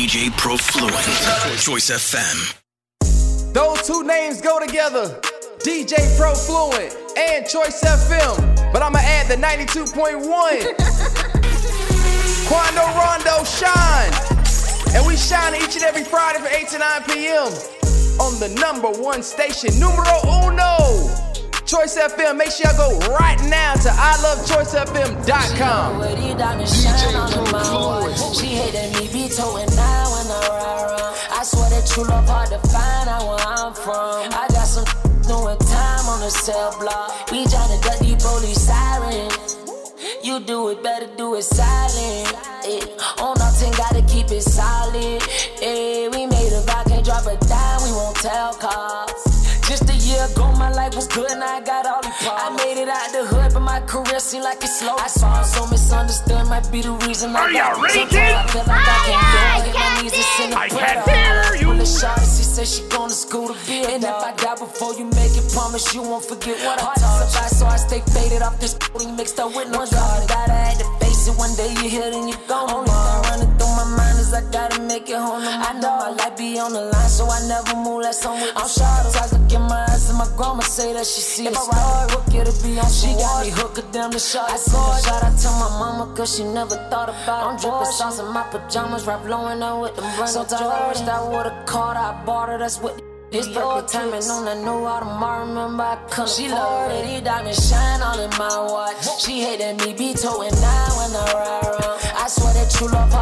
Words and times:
DJ 0.00 0.32
Pro 0.38 0.56
Fluent. 0.56 0.96
Choice 1.60 1.90
FM. 1.90 2.56
Those 3.52 3.86
two 3.86 4.02
names 4.02 4.40
go 4.40 4.58
together. 4.58 5.20
DJ 5.58 6.16
Pro 6.16 6.34
Fluent 6.34 6.96
and 7.18 7.46
Choice 7.46 7.84
FM. 7.84 8.72
But 8.72 8.80
I'ma 8.80 8.98
add 9.02 9.28
the 9.28 9.36
92.1. 9.36 10.24
Quando 12.48 12.80
Rondo 12.96 13.44
Shine. 13.44 14.14
And 14.96 15.06
we 15.06 15.18
shine 15.18 15.54
each 15.56 15.76
and 15.76 15.84
every 15.84 16.04
Friday 16.04 16.38
from 16.38 16.48
8 16.48 16.68
to 16.68 16.78
9 16.78 17.02
p.m. 17.04 17.52
on 18.24 18.40
the 18.40 18.48
number 18.58 18.88
one 19.02 19.22
station, 19.22 19.78
numero 19.78 20.18
uno. 20.24 20.89
Choice 21.70 21.94
FM. 21.96 22.36
Make 22.36 22.50
sure 22.50 22.66
y'all 22.66 22.98
go 22.98 23.14
right 23.14 23.40
now 23.46 23.74
to 23.74 23.90
ilovechoicefm.com. 23.90 26.02
She 28.34 28.46
hated 28.58 28.90
me 28.98 29.06
be 29.12 29.28
towing 29.30 29.70
now 29.78 30.10
when 30.10 30.26
I 30.26 30.42
ride 30.50 30.82
around. 30.82 31.14
I 31.30 31.44
swear 31.44 31.70
that 31.70 31.86
true 31.86 32.02
love 32.10 32.26
hard 32.26 32.48
to 32.50 32.58
find 32.74 33.08
out 33.08 33.22
where 33.22 33.38
I'm 33.46 33.72
from. 33.72 34.34
I 34.34 34.48
got 34.50 34.66
some 34.66 34.82
doing 35.30 35.56
time 35.70 36.08
on 36.10 36.18
the 36.18 36.30
cell 36.30 36.74
block. 36.80 37.30
We 37.30 37.44
tryna 37.44 37.80
duck 37.84 38.00
these 38.00 38.16
police 38.18 38.62
sirens. 38.62 39.56
You 40.24 40.40
do 40.40 40.70
it 40.70 40.82
better, 40.82 41.06
do 41.16 41.36
it 41.36 41.44
silent. 41.44 42.34
Eh. 42.66 42.84
On 43.22 43.40
our 43.40 43.52
team, 43.52 43.70
gotta 43.78 44.02
keep 44.10 44.32
it 44.32 44.42
solid. 44.42 45.22
Eh. 45.62 46.08
We 46.08 46.26
made 46.26 46.52
a 46.52 46.62
vow, 46.66 46.82
can't 46.82 47.04
drop 47.04 47.26
a 47.26 47.36
dime, 47.46 47.82
we 47.86 47.92
won't 47.92 48.16
tell 48.16 48.54
cops. 48.54 49.30
Just 49.70 49.86
a 49.88 49.94
year 49.94 50.26
ago, 50.26 50.50
my 50.58 50.68
life 50.72 50.96
was 50.96 51.06
good, 51.06 51.30
but 54.20 54.28
my 54.28 54.40
career 54.40 54.42
seemed 54.42 54.44
like 54.44 54.62
it's 54.62 54.78
slow. 54.80 54.96
I 54.96 55.06
saw 55.08 55.42
so 55.42 55.66
misunderstood, 55.66 56.46
might 56.48 56.70
be 56.70 56.82
the 56.82 56.92
reason 57.06 57.34
I 57.34 57.40
Are 57.40 57.52
got 57.52 57.76
you 57.76 57.84
ready, 57.84 57.98
Sometimes 58.00 58.34
I 58.34 58.46
feel 58.52 58.64
like 58.66 58.88
I 58.88 58.98
can't 59.08 59.32
do 59.32 59.38
it. 59.38 59.48
I 59.50 59.64
get 59.64 59.74
my 59.74 60.02
knees 60.02 60.12
just 60.12 60.40
in 60.40 60.50
the 60.50 60.58
I 60.58 60.68
prayer. 60.68 61.02
can't 61.04 61.08
hear 61.08 61.54
you. 61.60 61.68
Full 61.72 61.80
of 61.80 61.88
shots, 61.88 62.36
she 62.38 62.44
said 62.44 62.66
she 62.66 62.82
going 62.88 63.08
to 63.08 63.14
school 63.14 63.48
to 63.48 63.56
be 63.66 63.82
a 63.84 63.88
And 63.88 64.04
if 64.04 64.10
I 64.10 64.32
die 64.36 64.56
before 64.56 64.94
you 64.94 65.04
make 65.06 65.34
it, 65.36 65.46
promise 65.52 65.94
you 65.94 66.02
won't 66.02 66.24
forget 66.24 66.56
what 66.64 66.78
I 66.80 66.94
taught 67.00 67.28
you. 67.32 67.48
So 67.58 67.66
I 67.66 67.76
stay 67.76 68.00
faded 68.12 68.42
off 68.42 68.58
this 68.60 68.76
and 69.00 69.16
mixed 69.20 69.38
up 69.40 69.54
with 69.54 69.68
no 69.70 69.86
God. 69.86 70.28
Gotta 70.28 70.52
had 70.52 70.78
to 70.80 70.86
face 71.00 71.28
it 71.28 71.36
one 71.38 71.54
day 71.56 71.70
you 71.80 71.88
here, 71.88 72.10
then 72.10 72.28
you 72.28 72.36
gone. 72.48 72.70
Only 72.70 72.90
thing 72.90 73.22
running 73.28 73.52
through 73.58 73.74
my 73.76 73.79
is 74.30 74.34
I 74.34 74.50
gotta 74.50 74.80
make 74.82 75.08
it 75.08 75.16
home. 75.16 75.42
I 75.42 75.72
know 75.80 75.96
my 75.98 76.10
life 76.10 76.36
be 76.36 76.58
on 76.58 76.72
the 76.72 76.80
line, 76.80 77.08
so 77.08 77.26
I 77.26 77.40
never 77.48 77.74
move 77.76 78.02
less 78.02 78.24
on 78.24 78.40
with 78.40 78.52
I'm 78.56 78.68
shot. 78.68 79.06
I 79.06 79.26
look 79.32 79.52
in 79.52 79.62
my 79.62 79.86
eyes 79.90 80.08
and 80.08 80.18
my 80.18 80.28
grandma 80.36 80.60
say 80.60 80.92
that 80.92 81.06
she 81.06 81.20
see 81.20 81.46
if 81.46 81.52
a 81.52 81.56
star. 81.56 82.06
Look 82.08 82.34
it'll 82.34 82.62
be 82.62 82.78
on 82.78 82.90
She 82.90 83.14
got 83.14 83.44
me 83.44 83.50
hooked 83.50 83.92
damn 83.92 84.10
the 84.10 84.18
shot. 84.18 84.50
I 84.50 84.56
saw 84.56 84.96
a 84.96 85.02
shot, 85.02 85.22
I 85.22 85.30
tell 85.36 85.56
my 85.58 85.70
mama 85.78 86.14
cause 86.14 86.36
she 86.36 86.44
never 86.44 86.76
thought 86.90 87.08
about 87.08 87.40
it. 87.42 87.48
I'm 87.48 87.56
dripping 87.60 87.92
sauce 87.92 88.18
in 88.20 88.28
my 88.32 88.44
pajamas, 88.50 89.06
rap 89.06 89.24
blowing 89.24 89.62
out 89.62 89.82
with 89.82 89.96
them 89.96 90.08
brand 90.16 90.34
new 90.34 90.44
Jordans. 90.44 91.04
That 91.06 91.22
would've 91.30 91.66
caught, 91.66 91.96
I 91.96 92.24
bought 92.24 92.48
her, 92.50 92.58
that's 92.58 92.80
what 92.80 93.00
this 93.30 93.46
perfect 93.46 93.92
timing 93.92 94.26
on 94.26 94.44
that 94.44 94.58
new 94.58 94.84
autumn, 94.84 95.22
I 95.22 95.38
remember 95.46 95.84
I 95.84 95.96
couldn't 96.10 96.30
She 96.30 96.48
love 96.48 96.90
it, 96.90 97.06
he 97.06 97.20
diamonds 97.20 97.62
shine 97.62 98.02
all 98.02 98.18
in 98.18 98.30
my 98.30 98.58
watch. 98.58 99.22
She 99.22 99.42
hated 99.42 99.78
me 99.86 99.94
be 99.94 100.14
towing 100.14 100.50
now 100.50 100.88
when 100.98 101.14
I 101.14 101.24
ride 101.38 101.66
around. 101.70 102.00
I 102.18 102.26
swear 102.26 102.52
that 102.54 102.70
true 102.74 102.88
love 102.88 103.14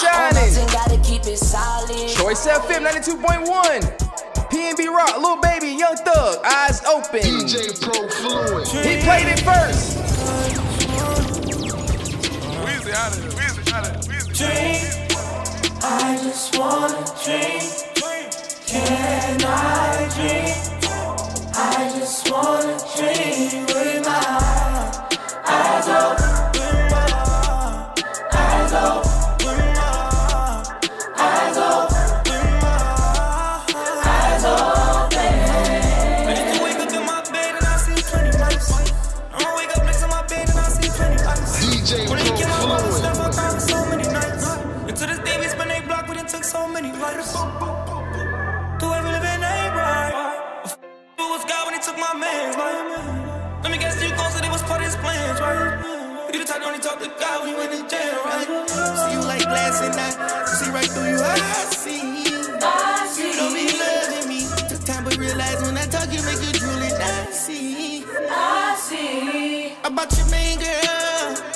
shining. 0.00 0.54
nothing, 0.54 0.66
Gotta 0.68 0.98
keep 1.02 1.26
it 1.26 1.38
solid. 1.38 2.08
Choice 2.08 2.46
FM 2.46 2.84
92.1. 2.86 4.14
PNB 4.50 4.86
Rock, 4.88 5.18
Lil 5.18 5.40
Baby, 5.40 5.68
Young 5.76 5.96
Thug, 5.96 6.44
Eyes 6.44 6.84
Open. 6.84 7.20
DJ 7.20 7.80
Pro 7.80 8.08
Fluent. 8.08 8.68
He 8.68 9.02
played 9.02 9.26
it 9.28 9.40
first. 9.40 9.98
Weezy 12.62 12.92
out 12.94 13.16
of 13.16 13.22
here. 13.22 13.30
Weezy 13.30 13.72
out 13.72 13.88
of 13.88 14.04
here. 14.06 14.20
Weezy. 14.20 14.36
Dream. 14.38 15.08
I 15.82 16.16
just 16.22 16.56
wanna 16.58 17.04
dream. 17.24 17.60
Can 18.66 19.42
I 19.42 20.08
dream? 20.14 20.54
I 21.54 21.92
just 21.98 22.30
wanna 22.30 22.78
dream 22.96 23.66
with 23.66 24.04
my 24.04 25.08
eyes 25.46 25.88
open. 25.88 26.53
Many 46.74 46.90
lives. 46.98 47.32
Do 48.82 48.86
every 48.92 49.12
living 49.14 49.42
ain't 49.46 49.74
right. 49.78 50.66
Who 51.16 51.24
was 51.30 51.44
God 51.44 51.66
when 51.66 51.74
he 51.78 51.80
took 51.80 51.96
my 51.96 52.14
man's 52.18 52.56
life? 52.58 53.62
Let 53.62 53.70
me 53.70 53.78
guess, 53.78 54.02
you 54.02 54.10
gon' 54.10 54.30
say 54.32 54.44
it 54.44 54.50
was 54.50 54.62
part 54.62 54.80
of 54.80 54.86
his 54.86 54.96
plans, 54.96 55.40
right? 55.40 55.78
You 56.34 56.40
the 56.40 56.44
type 56.44 56.58
that 56.58 56.66
only 56.66 56.80
talk 56.80 56.98
to 56.98 57.06
God 57.22 57.46
when 57.46 57.54
you 57.54 57.60
in 57.62 57.70
the 57.70 57.88
jail, 57.88 58.18
right? 58.26 58.48
See 58.98 59.12
you 59.14 59.22
like 59.22 59.46
glass 59.46 59.82
and 59.86 59.94
I 59.94 60.10
see 60.50 60.70
right 60.72 60.90
through 60.90 61.10
you. 61.14 61.20
I 61.22 61.64
see. 61.70 62.02
I 62.58 63.06
see. 63.06 63.30
You 63.30 63.36
don't 63.38 63.54
be 63.54 63.70
loving 63.78 64.28
me. 64.28 64.40
Took 64.68 64.82
time 64.82 65.04
but 65.04 65.16
realize 65.16 65.62
when 65.62 65.78
I 65.78 65.86
talk, 65.86 66.10
you 66.10 66.22
make 66.26 66.42
you 66.42 66.52
drool 66.58 66.82
and 66.82 66.98
I 66.98 67.30
see. 67.30 68.04
I 68.28 68.74
see. 68.82 69.74
About 69.84 70.10
your 70.18 70.28
main 70.28 70.58
girl. 70.58 71.53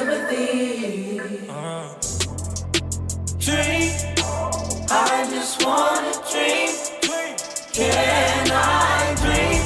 Sympathy. 0.00 1.18
Sympathy. 1.18 1.48
Uh-huh. 1.48 1.88
Dream. 3.38 3.92
I 4.90 5.28
just 5.30 5.64
wanna 5.64 6.12
dream. 6.30 6.70
Can 7.72 8.50
I 8.50 9.14
dream? 9.20 9.62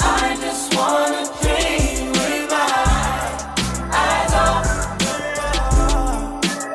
I 0.00 0.36
just 0.40 0.74
wanna 0.76 1.24
dream 1.40 2.12
with 2.12 2.44
my 2.50 2.68
eyes 4.02 4.34
open. 4.44 4.78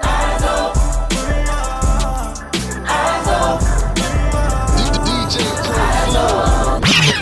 Eyes 0.04 0.44
open. 0.58 1.40
Eyes 2.98 3.28
open. 3.42 3.80
DJ 5.06 5.36
Pro 5.66 5.86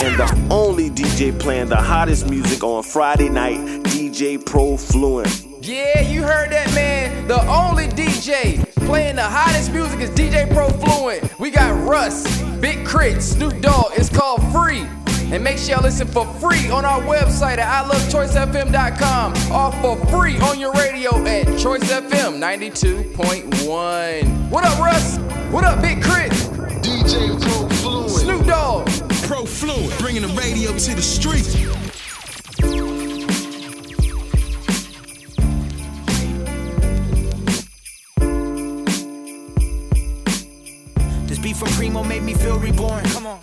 and 0.07 0.15
the 0.17 0.27
only 0.49 0.89
DJ 0.89 1.37
playing 1.39 1.69
the 1.69 1.75
hottest 1.75 2.29
music 2.29 2.63
on 2.63 2.83
Friday 2.83 3.29
night, 3.29 3.82
DJ 4.13 4.45
Pro 4.45 4.77
Fluent. 4.77 5.43
Yeah, 5.63 6.01
you 6.01 6.21
heard 6.21 6.51
that 6.51 6.71
man. 6.75 7.27
The 7.27 7.41
only 7.47 7.87
DJ 7.87 8.63
playing 8.85 9.15
the 9.15 9.23
hottest 9.23 9.71
music 9.71 10.01
is 10.01 10.11
DJ 10.11 10.47
Pro 10.53 10.69
Fluent. 10.69 11.39
We 11.39 11.49
got 11.49 11.71
Russ, 11.89 12.23
Big 12.59 12.85
K.R.I.T., 12.85 13.21
Snoop 13.21 13.59
Dogg. 13.59 13.93
It's 13.95 14.15
called 14.15 14.43
Free. 14.51 14.85
And 15.33 15.43
make 15.43 15.57
sure 15.57 15.73
y'all 15.73 15.81
listen 15.81 16.07
for 16.07 16.27
free 16.35 16.69
on 16.69 16.85
our 16.85 17.01
website 17.01 17.57
at 17.57 17.85
ilovechoicefm.com 17.85 19.33
or 19.51 19.71
for 19.81 19.97
free 20.05 20.37
on 20.41 20.59
your 20.59 20.73
radio 20.73 21.17
at 21.25 21.45
Choice 21.57 21.91
FM 21.91 22.39
92.1. 22.39 24.49
What 24.51 24.63
up, 24.63 24.77
Russ? 24.77 25.17
What 25.51 25.63
up, 25.63 25.81
Big 25.81 26.03
K.R.I.T.? 26.03 26.35
DJ 26.87 27.41
Pro 27.41 27.67
Fluent. 27.77 28.11
Snoop 28.11 28.45
Dogg. 28.45 28.87
Pro 29.23 29.43
Fluent, 29.43 29.97
bringing 29.97 30.21
the 30.21 30.27
radio 30.39 30.71
to 30.77 30.93
the 30.93 31.01
street. 31.01 31.47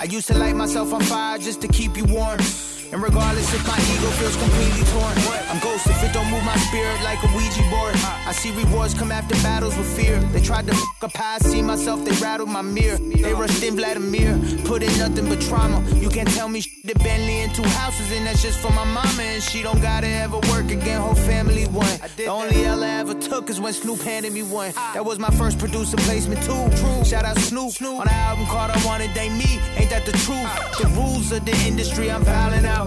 I 0.00 0.04
used 0.04 0.28
to 0.28 0.38
light 0.38 0.56
myself 0.56 0.94
on 0.94 1.02
fire 1.02 1.36
just 1.36 1.60
to 1.60 1.68
keep 1.68 1.94
you 1.94 2.06
warm. 2.06 2.40
And 2.92 3.00
regardless 3.02 3.54
if 3.54 3.64
my 3.66 3.78
ego 3.94 4.10
feels 4.18 4.36
completely 4.36 4.84
torn, 4.90 5.14
I'm 5.48 5.60
ghost 5.60 5.86
if 5.86 6.02
it 6.02 6.12
don't 6.12 6.28
move 6.30 6.42
my 6.44 6.56
spirit 6.56 7.00
like 7.04 7.22
a 7.22 7.28
Ouija 7.36 7.62
board. 7.70 7.94
I 8.26 8.32
see 8.32 8.50
rewards 8.50 8.94
come 8.94 9.12
after 9.12 9.34
battles 9.42 9.76
with 9.76 9.86
fear. 9.96 10.18
They 10.32 10.40
tried 10.40 10.66
to 10.66 10.74
fuck 10.74 11.04
up 11.04 11.16
how 11.16 11.34
I 11.36 11.38
see 11.38 11.62
myself, 11.62 12.04
they 12.04 12.12
rattled 12.22 12.48
my 12.48 12.62
mirror. 12.62 12.98
They 12.98 13.32
rushed 13.32 13.62
in 13.62 13.76
Vladimir, 13.76 14.38
put 14.64 14.82
in 14.82 14.96
nothing 14.98 15.28
but 15.28 15.40
trauma. 15.40 15.88
You 15.94 16.08
can't 16.08 16.28
tell 16.30 16.48
me 16.48 16.62
shit, 16.62 16.84
the 16.84 16.94
Bentley 16.94 17.42
and 17.42 17.54
two 17.54 17.62
houses, 17.62 18.10
and 18.12 18.26
that's 18.26 18.42
just 18.42 18.58
for 18.58 18.72
my 18.72 18.84
mama. 18.84 19.22
And 19.22 19.42
she 19.42 19.62
don't 19.62 19.80
gotta 19.80 20.08
ever 20.08 20.38
work 20.50 20.70
again, 20.70 21.00
whole 21.00 21.14
family 21.14 21.66
won. 21.68 21.86
The 22.16 22.26
only 22.26 22.64
L 22.64 22.82
I 22.82 22.88
ever 23.00 23.14
took 23.14 23.50
is 23.50 23.60
when 23.60 23.72
Snoop 23.72 24.00
handed 24.00 24.32
me 24.32 24.42
one. 24.42 24.72
That 24.94 25.04
was 25.04 25.18
my 25.18 25.30
first 25.30 25.58
producer 25.58 25.96
placement 25.98 26.42
too. 26.42 26.68
True. 26.80 27.04
Shout 27.04 27.24
out 27.24 27.38
Snoop 27.38 27.72
Snoop. 27.72 28.00
on 28.00 28.06
the 28.06 28.12
album 28.12 28.46
called 28.46 28.72
I 28.72 28.84
Wanted 28.84 29.14
They 29.14 29.28
Me. 29.28 29.60
Ain't 29.76 29.90
that 29.90 30.04
the 30.06 30.12
truth? 30.12 30.50
The 30.78 30.88
rules 30.98 31.30
of 31.30 31.44
the 31.44 31.56
industry 31.66 32.10
I'm 32.10 32.24
fouling 32.24 32.64
out. 32.64 32.79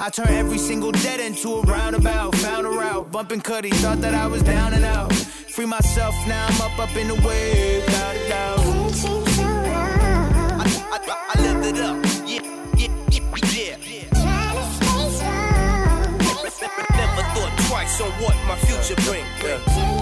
I 0.00 0.08
turn 0.10 0.28
every 0.28 0.58
single 0.58 0.90
dead 0.90 1.20
into 1.20 1.56
a 1.56 1.62
roundabout. 1.62 2.34
Found 2.36 2.66
a 2.66 2.70
route, 2.70 3.12
bumping 3.12 3.42
Cuddy, 3.42 3.70
thought 3.70 4.00
that 4.00 4.14
I 4.14 4.26
was 4.26 4.42
down 4.42 4.72
and 4.72 4.84
out. 4.84 5.12
Free 5.12 5.66
myself, 5.66 6.14
now 6.26 6.46
I'm 6.48 6.60
up, 6.62 6.78
up 6.78 6.96
in 6.96 7.08
the 7.08 7.14
wave, 7.14 7.84
without 7.84 8.16
a 8.16 8.28
doubt. 8.28 8.58
I, 10.60 10.66
I, 10.92 10.98
I 11.34 11.40
lived 11.42 11.66
it 11.66 11.78
up, 11.78 11.96
yeah, 12.26 12.42
yeah, 12.76 12.88
yeah, 13.10 13.76
yeah. 13.86 14.06
Never 16.96 17.22
thought 17.34 17.52
twice 17.68 18.00
on 18.00 18.10
what 18.22 18.36
my 18.46 18.56
future 18.56 18.96
bring. 19.02 19.24
Free. 19.40 19.94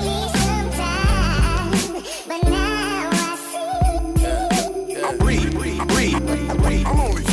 I'm 6.85 7.01
only 7.01 7.32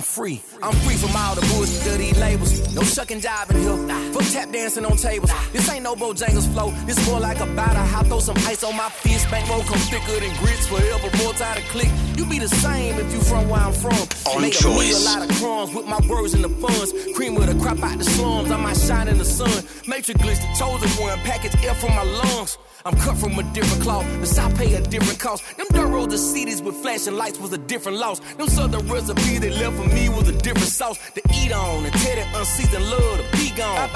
I'm 0.00 0.04
free. 0.04 0.40
I'm 0.62 0.72
free 0.76 0.94
from 0.94 1.14
all 1.14 1.34
the 1.34 1.42
bullshit 1.52 1.92
of 1.92 1.98
these 1.98 2.18
labels. 2.18 2.74
No 2.74 2.80
shucking 2.80 3.20
jive 3.20 3.50
in 3.50 3.60
here. 3.60 4.12
Fuck 4.14 4.32
tap 4.32 4.50
dancing 4.50 4.86
on 4.86 4.96
tables. 4.96 5.30
This 5.52 5.68
ain't 5.68 5.84
no 5.84 5.94
Bojangles 5.94 6.50
flow. 6.54 6.70
This 6.86 6.96
more 7.06 7.20
like 7.20 7.38
a 7.40 7.44
batter. 7.44 7.78
I 7.78 8.02
throw 8.04 8.18
some 8.18 8.38
ice 8.48 8.64
on 8.64 8.74
my 8.78 8.88
fist. 8.88 9.30
Bankroll 9.30 9.60
come 9.60 9.78
thicker 9.92 10.18
than 10.18 10.34
grits. 10.38 10.66
Forever 10.68 11.14
more 11.18 11.34
time 11.34 11.56
to 11.56 11.62
click. 11.68 11.90
You 12.16 12.24
be 12.24 12.38
the 12.38 12.48
same 12.48 12.98
if 12.98 13.12
you 13.12 13.20
from 13.20 13.50
where 13.50 13.60
I'm 13.60 13.74
from. 13.74 13.92
On 14.32 14.40
Made 14.40 14.54
choice. 14.54 15.04
A, 15.04 15.18
lot 15.18 15.28
of 15.28 15.36
crumbs 15.36 15.74
with 15.74 15.84
my 15.84 16.00
words 16.08 16.32
and 16.32 16.44
the 16.44 16.48
funds. 16.48 16.94
Cream 17.14 17.34
with 17.34 17.50
a 17.50 17.60
crop 17.60 17.82
out 17.82 17.98
the 17.98 18.04
slums. 18.04 18.50
I 18.50 18.56
might 18.56 18.78
shine 18.78 19.06
in 19.06 19.18
the 19.18 19.26
sun. 19.26 19.52
Matrix 19.86 20.18
glitch, 20.18 20.40
the 20.40 20.48
chosen 20.58 20.88
one. 21.04 21.18
Package 21.28 21.62
air 21.62 21.74
from 21.74 21.90
my 21.90 22.04
lungs. 22.04 22.56
I'm 22.84 22.96
cut 22.96 23.16
from 23.18 23.38
a 23.38 23.42
different 23.52 23.82
cloth. 23.82 24.06
The 24.20 24.26
South 24.26 24.56
pay 24.56 24.74
a 24.74 24.80
different 24.80 25.18
cost. 25.18 25.44
Them 25.56 25.66
dirt 25.70 25.88
roads, 25.88 26.12
the 26.12 26.18
cities 26.18 26.62
with 26.62 26.76
flashing 26.76 27.14
lights 27.14 27.38
was 27.38 27.52
a 27.52 27.58
different 27.58 27.98
loss. 27.98 28.20
Them 28.36 28.48
southern 28.48 28.88
recipe 28.88 29.38
they 29.38 29.50
left 29.50 29.76
for 29.76 29.86
me 29.86 30.08
was 30.08 30.28
a 30.28 30.32
different 30.32 30.68
sauce 30.68 30.98
to 31.14 31.22
eat 31.34 31.52
on. 31.52 31.84
And 31.84 31.92
tell 31.92 32.16
that 32.16 32.34
unseasoned 32.34 32.88
love 32.88 33.18
to 33.18 33.36
be 33.36 33.50
gone. 33.54 33.90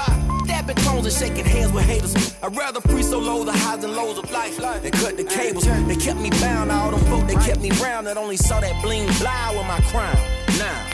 Dabbing 0.45 0.75
clones 0.77 1.05
and 1.05 1.13
shaking 1.15 1.45
hands 1.45 1.71
with 1.71 1.85
haters. 1.85 2.35
I'd 2.43 2.55
rather 2.55 2.79
free 2.81 3.01
solo 3.01 3.43
the 3.43 3.53
highs 3.53 3.83
and 3.83 3.95
lows 3.95 4.19
of 4.19 4.29
life. 4.31 4.57
They 4.57 4.91
cut 4.91 5.17
the 5.17 5.23
cables. 5.23 5.65
They 5.65 5.95
kept 5.95 6.19
me 6.19 6.29
bound. 6.41 6.71
All 6.71 6.91
them 6.91 6.99
folk 7.09 7.25
they 7.25 7.35
kept 7.35 7.61
me 7.61 7.71
round 7.81 8.05
that 8.05 8.17
only 8.17 8.37
saw 8.37 8.59
that 8.59 8.83
bling 8.83 9.07
blah 9.17 9.49
with 9.51 9.65
my 9.65 9.79
crown. 9.89 10.15
Now. 10.59 10.91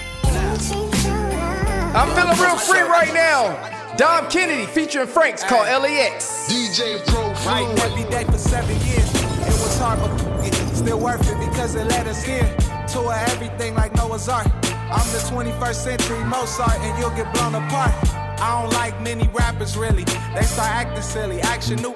I'm 1.93 2.07
feeling 2.15 2.39
real 2.39 2.57
free 2.57 2.81
right 2.81 3.13
now. 3.13 3.71
Dom 3.97 4.29
Kennedy 4.29 4.65
featuring 4.65 5.07
Franks 5.07 5.43
called 5.43 5.67
LAX. 5.67 6.47
DJ 6.49 7.05
Pro 7.07 7.30
Right, 7.45 7.67
every 7.79 8.03
day 8.11 8.23
for 8.25 8.37
seven 8.37 8.75
years. 8.85 9.09
It 9.15 9.47
was 9.47 9.77
hard, 9.79 9.99
but 9.99 10.47
it's 10.47 10.77
still 10.77 10.99
worth 10.99 11.27
it 11.27 11.39
because 11.39 11.73
it 11.73 11.87
let 11.87 12.05
us 12.05 12.27
in. 12.27 12.45
Tour 12.87 13.13
everything 13.29 13.73
like 13.73 13.95
Noah's 13.95 14.29
Ark. 14.29 14.45
I'm 14.91 15.07
the 15.11 15.21
21st 15.27 15.73
century 15.73 16.23
Mozart, 16.23 16.79
and 16.81 16.97
you'll 16.99 17.09
get 17.11 17.33
blown 17.33 17.55
apart. 17.55 17.93
I 18.39 18.61
don't 18.61 18.71
like 18.73 19.01
many 19.01 19.27
rappers 19.29 19.75
really. 19.75 20.03
They 20.03 20.43
start 20.43 20.69
acting 20.69 21.01
silly. 21.01 21.41
Action 21.41 21.77
new. 21.77 21.95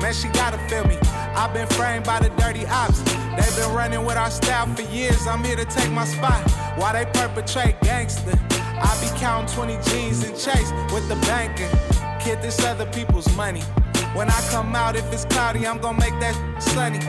Man, 0.00 0.14
she 0.14 0.28
gotta 0.28 0.58
feel 0.68 0.86
me. 0.86 0.96
I've 1.36 1.52
been 1.52 1.66
framed 1.66 2.06
by 2.06 2.20
the 2.20 2.30
dirty 2.30 2.66
ops. 2.66 3.00
They've 3.36 3.56
been 3.56 3.74
running 3.74 4.04
with 4.06 4.16
our 4.16 4.30
style 4.30 4.66
for 4.74 4.82
years. 4.94 5.26
I'm 5.26 5.44
here 5.44 5.56
to 5.56 5.66
take 5.66 5.90
my 5.90 6.06
spot. 6.06 6.50
While 6.78 6.94
they 6.94 7.04
perpetrate 7.12 7.78
gangster, 7.82 8.38
I 8.50 8.96
be 9.02 9.18
counting 9.18 9.54
20 9.54 9.76
G's 9.90 10.24
and 10.24 10.38
chase 10.38 10.72
with 10.90 11.06
the 11.08 11.16
banking. 11.26 11.68
Kid, 12.18 12.40
this 12.40 12.64
other 12.64 12.86
people's 12.86 13.28
money. 13.36 13.62
When 14.16 14.30
I 14.30 14.40
come 14.48 14.74
out, 14.74 14.96
if 14.96 15.12
it's 15.12 15.26
cloudy, 15.26 15.66
I'm 15.66 15.76
gonna 15.76 16.00
make 16.00 16.18
that 16.20 16.34
sunny. 16.58 17.00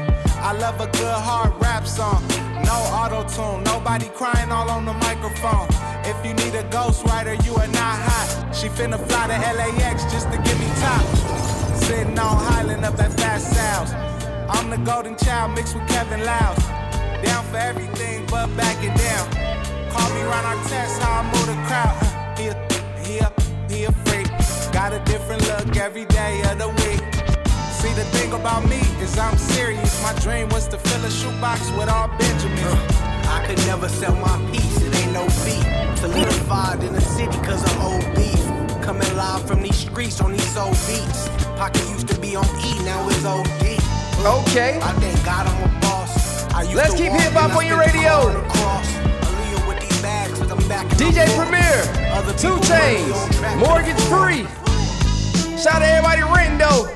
I 0.44 0.51
love 0.51 0.81
a 0.81 0.88
good 0.88 1.19
hard 1.27 1.54
rap 1.62 1.88
song. 1.88 2.21
No 2.65 2.75
auto 3.00 3.24
tune, 3.24 3.63
nobody 3.63 4.09
crying 4.09 4.51
all 4.51 4.69
on 4.69 4.83
the 4.83 4.92
microphone. 4.92 5.69
If 6.04 6.18
you 6.25 6.33
need 6.33 6.54
a 6.54 6.63
ghostwriter, 6.63 7.39
you 7.45 7.56
are 7.56 7.68
not 7.68 7.95
hot. 8.07 8.54
She 8.54 8.68
finna 8.68 9.00
fly 9.07 9.27
to 9.27 9.39
LAX 9.56 10.04
just 10.12 10.30
to 10.33 10.38
give 10.38 10.59
me 10.59 10.68
top. 10.83 11.06
Sitting 11.77 12.19
on 12.19 12.44
Highland 12.51 12.83
up 12.83 13.00
at 13.00 13.13
Fast 13.13 13.56
Sounds. 13.56 13.94
I'm 14.50 14.69
the 14.69 14.77
golden 14.77 15.15
child 15.15 15.56
mixed 15.56 15.75
with 15.75 15.88
Kevin 15.88 16.25
Louse. 16.25 16.59
Down 17.24 17.45
for 17.45 17.56
everything 17.56 18.25
but 18.30 18.48
back 18.57 18.83
it 18.83 18.94
down. 19.00 19.25
Call 19.94 20.09
me 20.13 20.24
Ron 20.24 20.44
Artest, 20.44 21.00
how 21.00 21.21
I 21.21 21.24
move 21.31 21.48
the 21.48 21.57
crowd. 21.68 21.95
He 22.38 22.48
a, 22.48 22.56
he 23.01 23.19
a, 23.19 23.31
he 23.69 23.83
a. 23.86 24.06
Got 24.88 25.01
a 25.01 25.12
different 25.12 25.42
look 25.50 25.75
every 25.75 26.06
day 26.06 26.39
of 26.50 26.60
the 26.60 26.69
week. 26.69 27.04
See, 27.75 27.92
the 27.92 28.06
thing 28.16 28.31
about 28.31 28.63
me 28.69 28.80
is 29.04 29.18
I'm 29.19 29.38
serious. 29.38 30.01
My 30.01 30.18
dream 30.22 30.48
was 30.48 30.66
to 30.69 30.78
fill 30.78 31.04
a 31.04 31.12
shoebox 31.12 31.69
with 31.72 31.89
all 31.89 32.07
Benjamins. 32.18 32.95
I 33.28 33.44
could 33.45 33.57
never 33.68 33.89
sell 33.89 34.16
my 34.16 34.38
piece, 34.50 34.81
it 34.81 34.95
ain't 34.95 35.12
no 35.12 35.25
beat. 35.44 35.68
Solidified 35.98 36.86
in 36.86 36.94
the 36.94 37.01
city 37.01 37.38
cause 37.44 37.62
of 37.66 37.84
old 37.84 38.16
beef. 38.16 38.39
Coming 38.81 39.13
live 39.18 39.45
from 39.45 39.62
these 39.62 39.75
streets 39.75 40.22
on 40.22 40.31
these 40.31 40.56
old 40.56 40.80
beats. 40.88 41.28
Pocket 41.60 41.83
used 41.90 42.07
to 42.07 42.18
be 42.22 42.38
on 42.38 42.48
E, 42.63 42.81
now 42.86 43.10
it's 43.10 43.25
OD. 43.25 43.44
Okay. 44.24 44.80
I 44.81 44.94
thank 45.04 45.25
God 45.25 45.48
I'm 45.48 45.63
a 45.68 45.81
boss. 45.81 46.45
I 46.54 46.62
used 46.62 46.75
Let's 46.75 46.94
to 46.94 46.98
keep 46.98 47.12
walk 47.12 47.22
hip-hop 47.24 47.57
on 47.57 47.68
your 47.68 47.78
radio. 47.78 48.31
hard 48.31 48.38
across. 48.38 48.88
Aaliyah 49.28 50.01
bags, 50.01 50.40
look, 50.40 50.50
I'm 50.50 50.68
back 50.69 50.90
in 50.94 50.98
DJ 50.98 51.28
the. 51.28 51.36
Premier, 51.36 52.07
Two 52.38 52.56
people 52.56 52.63
Chainz, 52.63 53.42
money. 53.42 53.60
Mortgage 53.60 54.00
Free. 54.07 54.67
Shout 55.57 55.74
out 55.74 55.80
to 55.80 55.88
everybody 55.88 56.21
renting 56.21 56.59
though. 56.59 56.88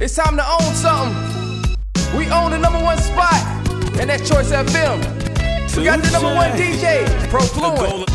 It's 0.00 0.16
time 0.16 0.36
to 0.36 0.44
own 0.44 0.74
something. 0.74 1.14
We 2.18 2.28
own 2.32 2.50
the 2.50 2.58
number 2.58 2.82
one 2.82 2.98
spot, 2.98 3.40
and 4.00 4.10
that's 4.10 4.28
Choice 4.28 4.50
FM. 4.50 4.98
We 5.76 5.84
got 5.84 6.02
the 6.02 6.10
number 6.10 6.34
one 6.34 6.50
DJ, 6.58 7.06
Pro 7.30 7.40
Fluent. 7.40 8.10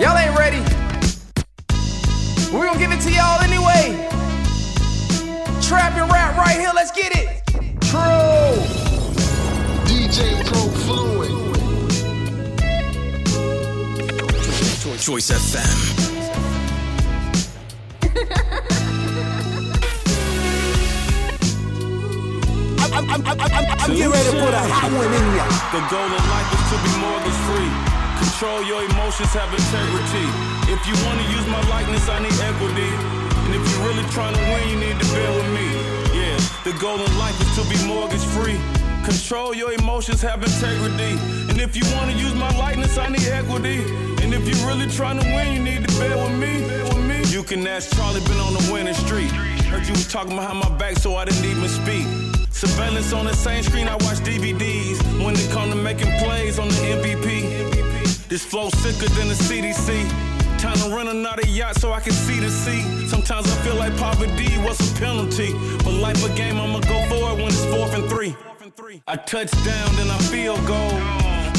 Y'all 0.00 0.16
ain't 0.16 0.38
ready. 0.38 0.62
We're 2.50 2.64
gonna 2.64 2.78
give 2.78 2.92
it 2.92 3.02
to 3.02 3.12
y'all 3.12 3.42
anyway. 3.42 4.08
Trap 5.60 5.92
and 5.98 6.10
rap 6.10 6.38
right 6.38 6.58
here, 6.58 6.72
let's 6.74 6.92
get 6.92 7.12
it. 7.14 7.42
True. 7.82 8.56
DJ 9.84 10.42
Pro 10.46 10.60
Fluent. 10.80 11.42
Choice 14.98 15.30
FM. 15.30 16.01
I'm, 23.08 23.20
I'm, 23.26 23.40
I'm, 23.40 23.50
I'm, 23.50 23.66
I'm 23.82 23.90
getting 23.90 24.12
ready 24.12 24.30
to 24.30 24.36
put 24.38 24.54
a 24.54 24.62
hot 24.62 24.90
one 24.94 25.10
in 25.10 25.26
ya. 25.34 25.46
The 25.74 25.82
goal 25.90 26.06
in 26.06 26.24
life 26.30 26.48
is 26.54 26.64
to 26.70 26.76
be 26.86 26.92
mortgage 27.02 27.40
free. 27.48 27.72
Control 28.22 28.62
your 28.62 28.82
emotions, 28.86 29.34
have 29.34 29.50
integrity. 29.50 30.26
If 30.70 30.80
you 30.86 30.94
want 31.06 31.18
to 31.18 31.26
use 31.34 31.46
my 31.50 31.62
likeness, 31.66 32.06
I 32.08 32.22
need 32.22 32.36
equity. 32.38 32.90
And 33.46 33.54
if 33.54 33.62
you're 33.70 33.84
really 33.86 34.06
trying 34.14 34.34
to 34.34 34.42
win, 34.54 34.62
you 34.70 34.78
need 34.78 34.98
to 35.00 35.06
bear 35.10 35.30
with 35.34 35.50
me. 35.50 35.66
Yeah, 36.14 36.38
the 36.62 36.74
goal 36.78 37.02
in 37.02 37.10
life 37.18 37.34
is 37.42 37.50
to 37.58 37.62
be 37.66 37.78
mortgage 37.86 38.22
free. 38.30 38.58
Control 39.02 39.54
your 39.54 39.72
emotions, 39.72 40.22
have 40.22 40.42
integrity. 40.42 41.18
And 41.50 41.58
if 41.60 41.74
you 41.74 41.82
want 41.98 42.10
to 42.10 42.16
use 42.16 42.34
my 42.34 42.54
likeness, 42.56 42.98
I 42.98 43.08
need 43.08 43.26
equity. 43.26 43.82
And 44.22 44.32
if 44.32 44.46
you're 44.46 44.66
really 44.66 44.86
trying 44.86 45.18
to 45.18 45.26
win, 45.34 45.52
you 45.52 45.62
need 45.62 45.88
to 45.88 45.92
bear 45.98 46.16
with 46.16 46.38
me. 46.38 46.62
With 46.86 47.02
me. 47.02 47.18
You 47.34 47.42
can 47.42 47.66
ask 47.66 47.94
Charlie, 47.96 48.20
been 48.20 48.38
on 48.38 48.54
the 48.54 48.70
winning 48.72 48.94
street. 48.94 49.32
Heard 49.66 49.84
you 49.86 49.92
was 49.92 50.06
talking 50.06 50.36
behind 50.36 50.58
my 50.58 50.70
back, 50.78 50.96
so 50.96 51.16
I 51.16 51.24
didn't 51.24 51.44
even 51.44 51.68
speak. 51.68 52.06
Surveillance 52.62 53.12
on 53.12 53.24
the 53.24 53.34
same 53.34 53.60
screen, 53.64 53.88
I 53.88 53.94
watch 53.94 54.18
DVDs. 54.18 55.02
When 55.20 55.34
it 55.34 55.50
come 55.50 55.70
to 55.70 55.74
making 55.74 56.12
plays 56.20 56.60
on 56.60 56.68
the 56.68 56.74
MVP. 56.94 58.28
This 58.28 58.44
flow 58.44 58.68
sicker 58.70 59.12
than 59.16 59.26
the 59.26 59.34
CDC. 59.34 60.08
Time 60.60 60.76
to 60.76 60.94
run 60.94 61.08
another 61.08 61.44
yacht 61.48 61.80
so 61.80 61.92
I 61.92 61.98
can 61.98 62.12
see 62.12 62.38
the 62.38 62.48
sea. 62.48 63.08
Sometimes 63.08 63.50
I 63.50 63.56
feel 63.64 63.74
like 63.74 63.96
poverty 63.96 64.56
was 64.58 64.78
a 64.78 65.00
penalty. 65.00 65.54
But 65.78 65.94
life 65.94 66.24
a 66.24 66.32
game, 66.36 66.56
I'ma 66.56 66.78
go 66.78 67.04
for 67.08 67.32
it 67.32 67.42
when 67.42 67.48
it's 67.48 67.64
fourth 67.64 67.94
and 67.94 68.08
three. 68.08 68.36
I 69.08 69.16
touch 69.16 69.50
down, 69.64 69.96
then 69.96 70.08
I 70.08 70.18
feel 70.30 70.54
gold. 70.64 71.02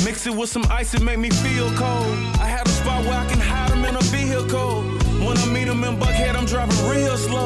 Mix 0.06 0.26
it 0.26 0.34
with 0.34 0.50
some 0.50 0.64
ice, 0.70 0.94
it 0.94 1.02
make 1.02 1.20
me 1.20 1.32
feel 1.32 1.70
cold. 1.72 2.16
I 2.40 2.48
had 2.48 2.66
a 2.66 2.72
spot 2.72 3.04
where 3.04 3.20
I 3.20 3.26
can 3.26 3.42
hide 3.42 3.72
them 3.72 3.84
in 3.84 3.98
a 3.98 4.04
vehicle. 4.04 4.84
When 5.20 5.38
I 5.38 5.46
meet 5.48 5.66
them 5.66 5.84
in 5.84 6.00
Buckhead, 6.00 6.34
I'm 6.38 6.46
driving 6.46 6.88
real 6.88 7.18
slow. 7.18 7.44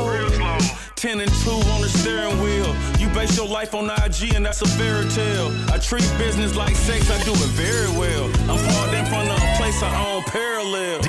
10 0.97 1.19
and 1.19 1.31
2 1.31 1.51
on 1.51 1.81
the 1.81 1.87
steering 1.87 2.41
wheel. 2.41 2.75
You 3.17 3.23
base 3.23 3.37
your 3.37 3.47
life 3.47 3.73
on 3.73 3.89
IG, 3.89 4.35
and 4.35 4.45
that's 4.45 4.61
a 4.61 4.67
fairy 4.67 5.09
tale. 5.09 5.49
I 5.73 5.79
treat 5.79 6.05
business 6.19 6.55
like 6.55 6.75
sex, 6.75 7.09
I 7.09 7.17
do 7.23 7.31
it 7.31 7.51
very 7.57 7.89
well. 7.97 8.25
I'm 8.45 8.61
parked 8.69 8.93
in 8.93 9.05
front 9.07 9.27
of 9.31 9.41
a 9.41 9.57
place 9.57 9.81
I 9.81 9.89
own 10.05 10.21
parallel. 10.21 11.01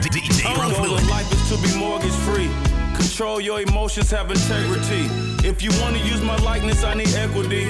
Our 0.46 0.72
goal 0.72 0.96
in 0.96 1.06
life 1.06 1.30
is 1.30 1.48
to 1.50 1.60
be 1.60 1.78
mortgage 1.78 2.16
free. 2.24 2.48
Control 2.96 3.42
your 3.42 3.60
emotions, 3.60 4.10
have 4.10 4.30
integrity. 4.30 5.04
If 5.46 5.60
you 5.60 5.68
want 5.82 5.96
to 5.96 6.00
use 6.00 6.22
my 6.22 6.36
likeness, 6.36 6.82
I 6.82 6.94
need 6.94 7.12
equity. 7.12 7.68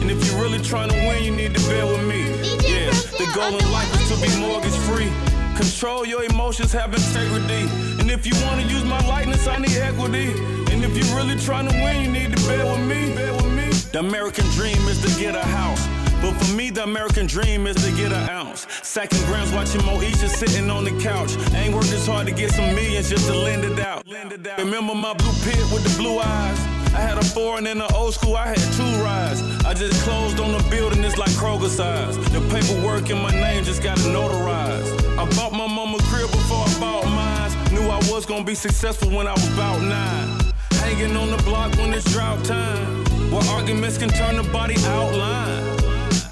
And 0.00 0.08
if 0.08 0.24
you're 0.24 0.40
really 0.40 0.62
trying 0.62 0.90
to 0.90 0.96
win, 1.08 1.24
you 1.24 1.32
need 1.32 1.52
to 1.56 1.60
bear 1.68 1.84
with 1.84 2.06
me. 2.06 2.30
Yeah, 2.70 2.90
the 3.18 3.26
goal 3.34 3.58
in 3.58 3.72
life 3.72 3.90
is 3.98 4.06
to 4.10 4.16
be 4.22 4.30
mortgage 4.38 4.78
free. 4.86 5.10
Control 5.56 6.06
your 6.06 6.22
emotions, 6.22 6.72
have 6.72 6.94
integrity. 6.94 7.66
And 7.98 8.08
if 8.08 8.24
you 8.24 8.34
want 8.46 8.60
to 8.60 8.66
use 8.68 8.84
my 8.84 9.04
likeness, 9.08 9.48
I 9.48 9.58
need 9.58 9.76
equity. 9.78 10.30
And 10.70 10.80
And 10.80 10.84
if 10.84 10.96
you're 10.96 11.16
really 11.16 11.36
trying 11.36 11.68
to 11.68 11.74
win, 11.74 12.04
you 12.04 12.10
need 12.10 12.34
to 12.34 12.46
bet 12.46 12.64
with 12.64 12.86
me. 12.88 13.39
The 13.92 13.98
American 13.98 14.44
dream 14.50 14.78
is 14.86 15.02
to 15.02 15.20
get 15.20 15.34
a 15.34 15.42
house. 15.42 15.84
But 16.22 16.34
for 16.34 16.54
me, 16.54 16.70
the 16.70 16.84
American 16.84 17.26
dream 17.26 17.66
is 17.66 17.74
to 17.84 17.90
get 17.96 18.12
an 18.12 18.30
ounce. 18.30 18.64
Sacking 18.84 19.24
grams, 19.26 19.50
watching 19.52 19.80
Moesha 19.80 20.28
sitting 20.28 20.70
on 20.70 20.84
the 20.84 20.92
couch. 21.00 21.36
Ain't 21.54 21.74
worked 21.74 21.90
as 21.90 22.06
hard 22.06 22.28
to 22.28 22.32
get 22.32 22.52
some 22.52 22.72
millions 22.76 23.10
just 23.10 23.26
to 23.26 23.34
lend 23.34 23.64
it 23.64 23.80
out. 23.80 24.06
Remember 24.58 24.94
my 24.94 25.12
blue 25.14 25.32
pit 25.42 25.58
with 25.72 25.82
the 25.82 25.92
blue 26.00 26.20
eyes? 26.20 26.58
I 26.94 27.00
had 27.00 27.18
a 27.18 27.24
foreign 27.24 27.66
in 27.66 27.78
the 27.78 27.92
old 27.92 28.14
school, 28.14 28.36
I 28.36 28.48
had 28.48 28.62
two 28.74 29.02
rides. 29.02 29.42
I 29.64 29.74
just 29.74 30.00
closed 30.04 30.38
on 30.38 30.52
the 30.52 30.62
building, 30.70 31.02
it's 31.02 31.18
like 31.18 31.30
Kroger 31.30 31.68
size. 31.68 32.16
The 32.30 32.40
paperwork 32.42 33.10
in 33.10 33.18
my 33.18 33.32
name 33.32 33.64
just 33.64 33.82
got 33.82 33.98
notarized. 33.98 35.18
I 35.18 35.24
bought 35.36 35.52
my 35.52 35.66
mama 35.66 35.98
crib 36.02 36.30
before 36.30 36.64
I 36.64 36.78
bought 36.78 37.06
mine. 37.06 37.74
Knew 37.74 37.88
I 37.88 37.98
was 38.12 38.24
gonna 38.24 38.44
be 38.44 38.54
successful 38.54 39.10
when 39.10 39.26
I 39.26 39.32
was 39.32 39.52
about 39.52 39.82
nine. 39.82 40.52
Hanging 40.78 41.16
on 41.16 41.32
the 41.32 41.42
block 41.42 41.74
when 41.76 41.92
it's 41.92 42.04
drought 42.12 42.44
time. 42.44 43.09
Where 43.30 43.44
arguments 43.50 43.96
can 43.96 44.08
turn 44.08 44.36
the 44.36 44.42
body 44.42 44.74
outline. 44.86 45.62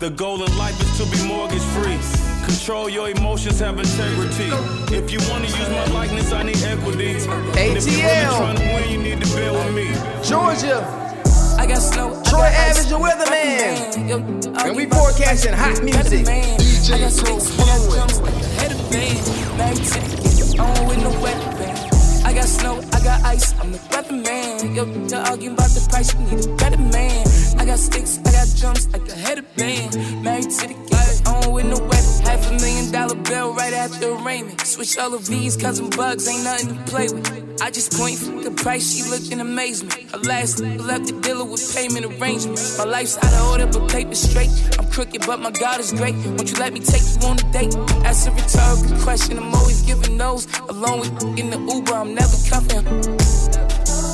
The 0.00 0.10
goal 0.10 0.42
in 0.42 0.58
life 0.58 0.74
is 0.82 0.98
to 0.98 1.06
be 1.06 1.28
mortgage 1.28 1.62
free. 1.78 1.96
Control 2.44 2.88
your 2.88 3.08
emotions, 3.08 3.60
have 3.60 3.78
integrity. 3.78 4.50
If 4.92 5.12
you 5.12 5.20
wanna 5.30 5.46
use 5.46 5.68
my 5.70 5.86
likeness, 5.94 6.32
I 6.32 6.42
need 6.42 6.60
equity. 6.64 7.12
And 7.14 7.78
if 7.78 7.86
you're 7.86 8.02
really 8.02 8.36
trying 8.36 8.56
to 8.56 8.62
win, 8.74 8.90
you 8.90 8.98
need 8.98 9.20
to 9.22 9.28
bear 9.36 9.52
with 9.52 9.74
me. 9.76 9.94
Georgia. 10.24 10.82
I 11.56 11.66
got 11.66 11.78
slow. 11.78 12.20
Troy 12.24 12.50
Average, 12.66 12.90
your 12.90 12.98
weatherman. 12.98 14.58
And 14.64 14.76
we 14.76 14.86
forecasting 14.86 15.52
hot 15.52 15.80
music. 15.80 16.26
DJ 16.26 16.94
I 16.94 16.98
got 16.98 17.12
six, 17.12 17.60
I 17.60 17.64
got 17.64 17.90
drums 17.92 18.20
like 18.20 18.34
a 18.34 18.46
head 18.58 18.72
of 18.72 18.90
band. 18.90 19.56
Married 19.56 19.84
to 19.84 20.00
the 20.00 20.52
game, 20.52 20.60
on 20.60 20.88
with 20.88 20.98
no 20.98 21.10
weather 21.20 21.47
got 23.08 23.24
ice, 23.24 23.54
I'm 23.60 23.72
the 23.72 24.12
man. 24.12 24.74
Yo, 24.74 24.84
you're 24.84 25.24
arguing 25.30 25.54
about 25.54 25.70
the 25.70 25.86
price, 25.88 26.12
you 26.12 26.20
need 26.28 26.44
a 26.44 26.54
better 26.56 26.82
man. 26.96 27.24
I 27.58 27.64
got 27.64 27.78
sticks, 27.78 28.18
I 28.26 28.32
got 28.36 28.48
drums 28.60 28.86
like 28.92 29.08
a 29.08 29.14
head 29.14 29.38
of 29.38 29.46
band. 29.56 29.96
Married 30.22 30.50
to 30.50 30.66
the 30.68 30.76
game, 30.92 31.34
on 31.34 31.52
with 31.52 31.66
no 31.66 31.78
weather. 31.88 32.14
Half 32.28 32.50
a 32.50 32.52
million 32.62 32.92
dollar 32.92 33.16
bill 33.16 33.54
right 33.54 33.72
after 33.72 34.12
arraignment. 34.12 34.60
Switch 34.60 34.98
all 34.98 35.14
of 35.14 35.26
these, 35.26 35.56
cause 35.56 35.80
them 35.80 35.90
bugs 35.90 36.28
ain't 36.28 36.44
nothing 36.44 36.68
to 36.76 36.90
play 36.90 37.08
with. 37.08 37.47
I 37.60 37.70
just 37.70 37.92
point 37.92 38.18
for 38.18 38.40
the 38.42 38.50
price, 38.52 38.94
she 38.94 39.02
looked 39.10 39.32
in 39.32 39.40
amazement. 39.40 39.94
Last 40.24 40.60
left 40.60 41.06
the 41.06 41.20
dealer 41.20 41.44
with 41.44 41.74
payment 41.74 42.06
arrangements. 42.06 42.78
My 42.78 42.84
life's 42.84 43.16
out 43.18 43.32
of 43.32 43.50
order, 43.50 43.66
but 43.66 43.90
paper 43.90 44.14
straight. 44.14 44.50
I'm 44.78 44.86
crooked, 44.90 45.26
but 45.26 45.40
my 45.40 45.50
God 45.50 45.80
is 45.80 45.92
great. 45.92 46.14
Won't 46.14 46.50
you 46.50 46.58
let 46.58 46.72
me 46.72 46.80
take 46.80 47.02
you 47.02 47.26
on 47.26 47.38
a 47.38 47.52
date? 47.52 47.74
That's 48.02 48.26
a 48.26 48.30
rhetorical 48.30 49.02
question, 49.02 49.38
I'm 49.38 49.54
always 49.54 49.82
giving 49.82 50.16
those. 50.16 50.46
Alone 50.68 51.00
with 51.00 51.38
in 51.38 51.50
the 51.50 51.58
Uber, 51.58 51.94
I'm 51.94 52.14
never 52.14 52.36
cuffing. 52.48 52.86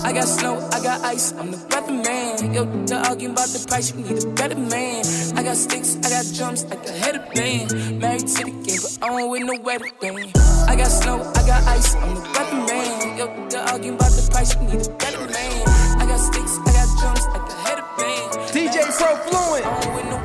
I 0.05 0.13
got 0.13 0.29
snow, 0.29 0.57
I 0.73 0.83
got 0.83 1.01
ice, 1.03 1.33
I'm 1.33 1.51
the 1.51 1.57
weatherman. 1.57 2.55
Yo, 2.55 2.65
they're 2.87 3.01
arguing 3.01 3.33
about 3.33 3.49
the 3.49 3.65
price, 3.69 3.93
you 3.95 4.03
need 4.03 4.25
a 4.25 4.29
better 4.31 4.57
man. 4.57 5.05
I 5.45 5.49
got 5.49 5.57
sticks, 5.59 5.97
I 5.97 6.09
got 6.09 6.25
drums, 6.35 6.65
like 6.65 6.89
a 6.89 6.93
head 6.93 7.17
of 7.17 7.31
band. 7.35 8.01
Married 8.01 8.27
to 8.29 8.45
the 8.45 8.51
game, 8.65 8.81
but 8.81 8.99
I 9.03 9.09
don't 9.09 9.29
with 9.29 9.43
no 9.43 9.61
wedding 9.61 9.93
band. 10.01 10.33
I 10.67 10.75
got 10.75 10.89
snow, 10.89 11.21
I 11.21 11.47
got 11.47 11.63
ice, 11.65 11.95
I'm 11.97 12.15
the 12.15 12.23
weatherman. 12.23 13.19
Yo, 13.19 13.27
they're 13.51 13.61
arguing 13.61 13.97
about 13.97 14.13
the 14.13 14.27
price, 14.33 14.55
you 14.55 14.63
need 14.63 14.87
a 14.87 14.91
better 14.97 15.21
man. 15.21 15.69
I 16.01 16.07
got 16.07 16.17
sticks, 16.17 16.57
I 16.65 16.73
got 16.73 16.89
drums, 16.99 17.27
like 17.29 17.47
a 17.47 17.55
head 17.61 17.79
of 17.79 17.85
band. 17.99 18.33
DJ 18.57 18.89
Pro 18.97 19.17
Fluent. 19.29 19.67
I 19.67 19.81
don't 19.83 19.95
with 19.95 20.07
no 20.09 20.17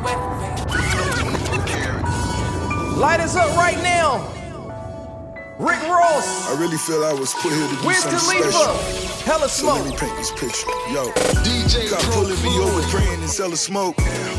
wedding. 2.87 2.97
Light 2.97 3.19
us 3.19 3.35
up 3.35 3.57
right 3.57 3.83
now. 3.83 4.38
Rick 5.59 5.81
Ross. 5.83 6.47
I 6.47 6.55
really 6.57 6.77
feel 6.77 7.03
I 7.03 7.11
was 7.11 7.33
put 7.35 7.51
here 7.51 7.67
to 7.67 7.75
do 7.81 7.87
Wiz 7.87 7.99
something 7.99 8.19
Khalifa. 8.19 8.51
special. 8.51 9.27
Hella 9.27 9.49
So 9.49 9.67
smoke. 9.67 9.83
let 9.83 9.91
me 9.91 9.97
paint 9.99 10.15
this 10.15 10.31
picture. 10.31 10.71
Yo, 10.87 11.11
DJ 11.43 11.89
got 11.91 11.99
Pro 12.07 12.23
pulling 12.23 12.39
me 12.41 12.55
over, 12.63 12.81
praying 12.87 13.19
and 13.19 13.29
selling 13.29 13.57
smoke. 13.59 13.97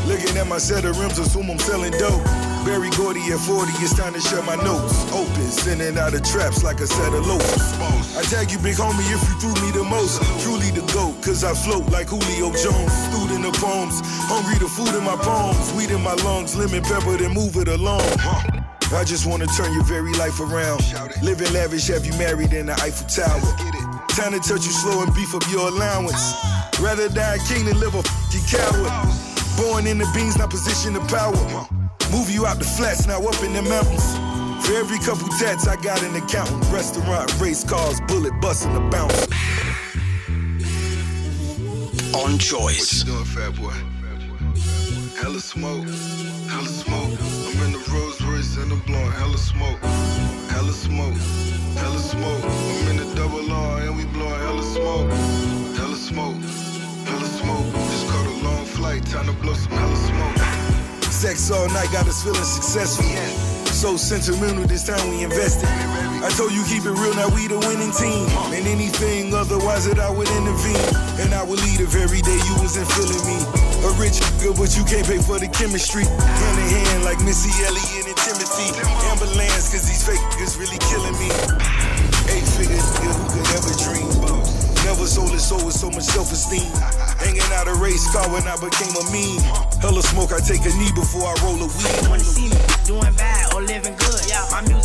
Looking 0.09 0.35
at 0.37 0.47
my 0.47 0.57
set 0.57 0.83
of 0.83 0.97
rims, 0.97 1.19
assume 1.19 1.49
I'm 1.51 1.59
selling 1.59 1.91
dope. 2.01 2.25
Berry 2.65 2.89
Gordy 2.97 3.21
at 3.33 3.39
40, 3.39 3.69
it's 3.85 3.93
time 3.95 4.13
to 4.13 4.19
share 4.21 4.41
my 4.43 4.55
notes. 4.65 4.97
Open, 5.13 5.45
sending 5.53 5.95
out 5.97 6.13
of 6.15 6.23
traps 6.23 6.63
like 6.63 6.79
a 6.81 6.87
set 6.87 7.13
of 7.13 7.25
loafers. 7.27 7.69
I 8.17 8.23
tag 8.25 8.49
you, 8.51 8.57
big 8.57 8.75
homie, 8.81 9.05
if 9.13 9.21
you 9.29 9.35
threw 9.37 9.53
me 9.61 9.69
the 9.77 9.83
most. 9.85 10.17
Truly 10.41 10.71
the 10.73 10.81
GOAT, 10.91 11.21
cause 11.21 11.43
I 11.43 11.53
float 11.53 11.85
like 11.93 12.09
Julio 12.09 12.49
Jones. 12.57 12.91
Student 13.13 13.45
of 13.45 13.53
poems, 13.61 14.01
hungry 14.25 14.57
the 14.57 14.67
food 14.67 14.89
in 14.97 15.03
my 15.05 15.15
palms. 15.21 15.71
Weed 15.77 15.91
in 15.91 16.01
my 16.01 16.15
lungs, 16.25 16.55
lemon 16.57 16.81
pepper, 16.81 17.15
then 17.17 17.33
move 17.33 17.57
it 17.57 17.67
along. 17.69 18.01
I 18.93 19.03
just 19.05 19.25
wanna 19.25 19.47
turn 19.47 19.73
your 19.73 19.83
very 19.83 20.13
life 20.13 20.39
around. 20.39 20.83
Living 21.23 21.51
lavish, 21.53 21.87
have 21.87 22.05
you 22.05 22.11
married 22.19 22.53
in 22.53 22.65
the 22.67 22.73
Eiffel 22.73 23.07
Tower. 23.07 23.39
Time 24.09 24.33
to 24.33 24.39
touch 24.39 24.65
you 24.65 24.71
slow 24.71 25.01
and 25.01 25.13
beef 25.15 25.33
up 25.33 25.43
your 25.49 25.69
allowance. 25.69 26.35
Rather 26.79 27.07
die 27.07 27.35
a 27.35 27.39
king 27.47 27.65
than 27.65 27.79
live 27.79 27.95
a 27.95 28.03
fucking 28.03 28.45
coward. 28.51 28.91
Born 29.57 29.87
in 29.87 29.97
the 29.97 30.09
beans, 30.13 30.37
not 30.37 30.49
position 30.49 30.95
of 30.95 31.07
power. 31.07 31.33
Move 32.11 32.29
you 32.29 32.45
out 32.45 32.59
the 32.59 32.65
flats, 32.65 33.07
now 33.07 33.21
up 33.21 33.41
in 33.43 33.53
the 33.53 33.61
mountains. 33.61 34.03
For 34.65 34.73
every 34.75 34.99
couple 34.99 35.27
tats, 35.39 35.67
I 35.67 35.77
got 35.81 36.03
an 36.03 36.15
accountant. 36.15 36.63
Restaurant, 36.71 37.39
race 37.39 37.63
cars, 37.63 38.01
bullet 38.07 38.33
busting 38.41 38.73
the 38.73 38.81
bounce. 38.91 39.27
On 42.13 42.37
choice. 42.37 43.05
What 43.05 43.07
you 43.07 43.13
doing, 43.13 43.25
fat 43.25 43.55
boy? 43.55 43.91
Hella 45.21 45.39
smoke, 45.39 45.87
hella 46.49 46.67
smoke. 46.67 47.17
I'm 47.19 47.65
in 47.65 47.71
the 47.73 47.89
Rolls 47.91 48.20
Royce 48.41 48.57
and 48.57 48.71
I'm 48.71 48.79
blowing 48.79 49.11
hella 49.11 49.37
smoke. 49.37 49.79
Hella 50.49 50.73
smoke, 50.73 51.13
hella 51.77 51.99
smoke. 51.99 52.43
I'm 52.43 52.87
in 52.89 52.97
the 52.97 53.15
double 53.15 53.51
R 53.51 53.81
and 53.81 53.95
we 53.95 54.05
blowing 54.05 54.41
hella 54.41 54.63
smoke. 54.63 55.11
Hella 55.77 55.95
smoke, 55.95 56.41
hella 57.05 57.27
smoke. 57.39 57.73
Just 57.91 58.07
caught 58.07 58.25
a 58.25 58.43
long 58.43 58.65
flight, 58.65 59.05
time 59.05 59.27
to 59.27 59.33
blow 59.33 59.53
some 59.53 59.73
hella 59.73 59.95
smoke. 59.95 61.03
Sex 61.11 61.51
all 61.51 61.67
night 61.69 61.91
got 61.91 62.07
us 62.07 62.23
feeling 62.23 62.43
successful. 62.43 63.05
So 63.65 63.95
sentimental 63.95 64.63
this 64.65 64.85
time 64.87 65.07
we 65.09 65.23
invested. 65.23 66.00
I 66.21 66.29
told 66.37 66.53
you 66.53 66.61
keep 66.69 66.85
it 66.85 66.93
real, 66.93 67.17
now 67.17 67.33
we 67.33 67.49
the 67.49 67.57
winning 67.57 67.89
team. 67.97 68.29
And 68.53 68.69
anything 68.69 69.33
otherwise 69.33 69.89
that 69.89 69.97
I 69.97 70.13
would 70.13 70.29
intervene. 70.37 70.77
And 71.17 71.33
I 71.33 71.41
would 71.41 71.57
lead 71.65 71.81
if 71.81 71.97
every 71.97 72.21
day 72.21 72.37
you 72.45 72.53
wasn't 72.61 72.85
feeling 72.93 73.25
me. 73.25 73.41
A 73.81 73.89
rich 73.97 74.21
nigga, 74.37 74.53
but 74.53 74.69
you 74.77 74.85
can't 74.85 75.05
pay 75.05 75.17
for 75.17 75.41
the 75.41 75.49
chemistry. 75.49 76.05
Hand 76.05 76.57
in 76.61 76.67
hand 76.69 77.01
like 77.09 77.17
Missy 77.25 77.49
Elliott 77.65 78.05
and 78.05 78.19
Timothy. 78.21 78.69
Ambulance, 79.09 79.73
cause 79.73 79.85
these 79.89 80.05
fake 80.05 80.21
niggas 80.37 80.61
really 80.61 80.77
killing 80.93 81.17
me. 81.17 81.29
Eight 82.29 82.45
figure 82.45 82.77
nigga 82.77 83.11
who 83.17 83.25
could 83.33 83.49
ever 83.57 83.73
dream. 83.81 84.09
Never 84.85 85.05
sold 85.05 85.29
his 85.29 85.45
soul 85.45 85.61
with 85.65 85.77
so 85.77 85.89
much 85.89 86.09
self-esteem. 86.09 86.65
Hanging 87.21 87.45
out 87.53 87.69
a 87.69 87.73
race 87.77 88.05
car 88.13 88.25
when 88.33 88.45
I 88.49 88.57
became 88.57 88.93
a 88.97 89.05
meme. 89.13 89.41
Hella 89.77 90.01
smoke, 90.01 90.33
I 90.33 90.41
take 90.41 90.65
a 90.65 90.73
knee 90.73 90.89
before 90.93 91.21
I 91.21 91.33
roll 91.45 91.61
a 91.61 91.69
weed. 91.69 92.09
Wanna 92.09 92.25
see 92.25 92.49
me 92.49 92.57
doing 92.85 93.13
bad 93.13 93.53
or 93.53 93.61
living 93.61 93.93
good. 93.97 94.21
My 94.49 94.65
music 94.65 94.80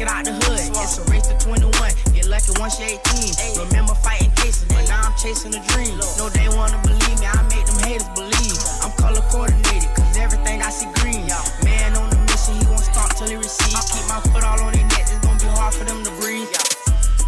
it 0.00 0.08
out 0.08 0.24
the 0.24 0.32
hood. 0.46 0.62
It's 0.62 0.98
a 0.98 1.02
race 1.10 1.26
to 1.26 1.36
21, 1.42 1.70
get 2.14 2.26
lucky 2.30 2.52
once 2.58 2.78
you're 2.78 2.90
18. 2.90 3.66
Remember 3.66 3.94
fighting 3.98 4.30
cases, 4.38 4.64
but 4.70 4.86
now 4.86 5.02
I'm 5.02 5.14
chasing 5.18 5.54
a 5.54 5.62
dream. 5.74 5.98
No, 6.18 6.30
they 6.30 6.46
wanna 6.54 6.78
believe 6.86 7.18
me, 7.18 7.26
I 7.26 7.42
make 7.50 7.66
them 7.66 7.78
haters 7.82 8.06
believe. 8.14 8.58
I'm 8.82 8.92
color 8.98 9.22
coordinated, 9.30 9.90
cause 9.98 10.14
everything 10.18 10.62
I 10.62 10.70
see 10.70 10.86
green. 11.02 11.26
Man 11.66 11.96
on 11.98 12.10
the 12.10 12.20
mission, 12.30 12.54
he 12.62 12.64
won't 12.70 12.84
stop 12.86 13.10
till 13.16 13.26
he 13.26 13.36
receive. 13.36 13.74
Keep 13.90 14.06
my 14.06 14.20
foot 14.30 14.44
all 14.44 14.60
on 14.62 14.72
their 14.72 14.86
neck, 14.94 15.08
it's 15.10 15.18
gonna 15.24 15.40
be 15.40 15.50
hard 15.50 15.74
for 15.74 15.84
them 15.84 16.04
to 16.04 16.12
breathe. 16.22 16.46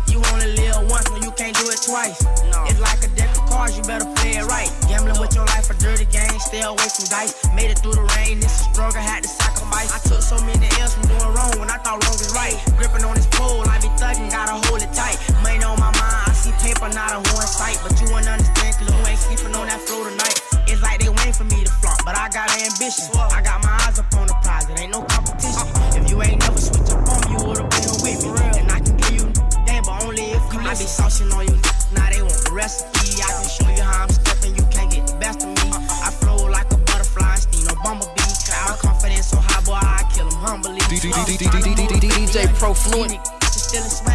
You 0.07 0.23
only 0.35 0.55
live 0.55 0.91
once, 0.91 1.11
no, 1.11 1.19
you 1.23 1.33
can't 1.35 1.55
do 1.57 1.67
it 1.71 1.81
twice. 1.83 2.19
It's 2.71 2.81
like 2.81 3.03
a 3.03 3.11
deck 3.19 3.31
of 3.35 3.51
cards, 3.51 3.79
you 3.79 3.83
better 3.83 4.07
play 4.21 4.39
it 4.39 4.47
right. 4.47 4.71
Gambling 4.87 5.19
with 5.19 5.35
your 5.35 5.47
life, 5.55 5.71
a 5.71 5.75
dirty 5.79 6.07
game, 6.07 6.39
stay 6.39 6.63
away 6.63 6.87
from 6.91 7.07
dice. 7.11 7.35
Made 7.55 7.71
it 7.71 7.79
through 7.79 7.99
the 7.99 8.07
rain, 8.19 8.39
it's 8.39 8.63
a 8.63 8.65
struggle, 8.71 9.01
had 9.01 9.23
to 9.23 9.29
sacrifice. 9.81 9.93
I 9.93 10.09
took 10.09 10.23
so 10.23 10.37
many 10.45 10.67
L's 10.81 10.95
from 10.95 11.09
doing 11.09 11.33
wrong 11.35 11.53
when 11.59 11.71
I 11.71 11.79
thought 11.79 12.03
wrong 12.05 12.15
is 12.15 12.33
right. 12.35 12.57
Gripping 12.77 13.05
on 13.05 13.15
this 13.15 13.27
pole, 13.33 13.63
I 13.69 13.79
be 13.81 13.89
thugging, 13.97 14.31
gotta 14.31 14.61
hold 14.69 14.83
it 14.83 14.93
tight. 14.93 15.17
Money 15.43 15.65
on 15.65 15.79
my 15.79 15.93
mind, 15.97 16.29
I 16.29 16.33
see 16.33 16.53
paper, 16.61 16.89
not 16.93 17.13
a 17.13 17.21
one 17.33 17.47
sight. 17.47 17.79
But 17.83 17.97
you 18.01 18.13
wouldn't 18.13 18.29
understand, 18.29 18.77
cause 18.77 18.89
you 18.89 19.01
ain't 19.07 19.19
sleeping 19.19 19.55
on 19.57 19.67
that 19.69 19.81
floor 19.81 20.09
tonight. 20.09 20.37
It's 20.69 20.83
like 20.83 21.01
they 21.01 21.09
waiting 21.09 21.33
for 21.33 21.45
me 21.45 21.65
to 21.65 21.73
flop, 21.81 22.05
but 22.05 22.17
I 22.17 22.29
got 22.29 22.51
ambition. 22.53 23.11
I 23.17 23.41
got 23.43 23.63
my 23.63 23.73
eyes 23.87 23.99
up 23.99 24.13
on 24.15 24.27
the 24.27 24.37
prize, 24.43 24.69
it 24.69 24.79
ain't 24.79 24.93
no 24.93 25.03
competition. 25.03 25.67
If 25.97 26.11
you 26.11 26.23
ain't 26.23 26.41
never 26.41 26.61
switch 26.61 26.91
up 26.91 27.07
on 27.09 27.21
me, 27.27 27.39
you 27.39 27.41
would've 27.47 27.71
been 27.71 27.91
with 28.05 28.21
me. 28.25 28.31
And 28.61 28.71
I 28.71 28.81
can 28.81 28.97
give 28.97 29.15
you 29.15 29.27
damn, 29.67 29.85
but 29.85 30.05
only 30.05 30.37
if 30.37 30.45
you 30.53 30.61
I 30.61 30.75
be 30.77 30.87
saucing 30.87 31.33
on 31.35 31.47
you, 31.49 31.59
now 31.95 32.09
they 32.11 32.23
want 32.23 32.39
the 32.45 32.53
recipe. 32.53 33.23
I 33.23 33.31
can 33.35 33.50
Fluent. 42.75 44.10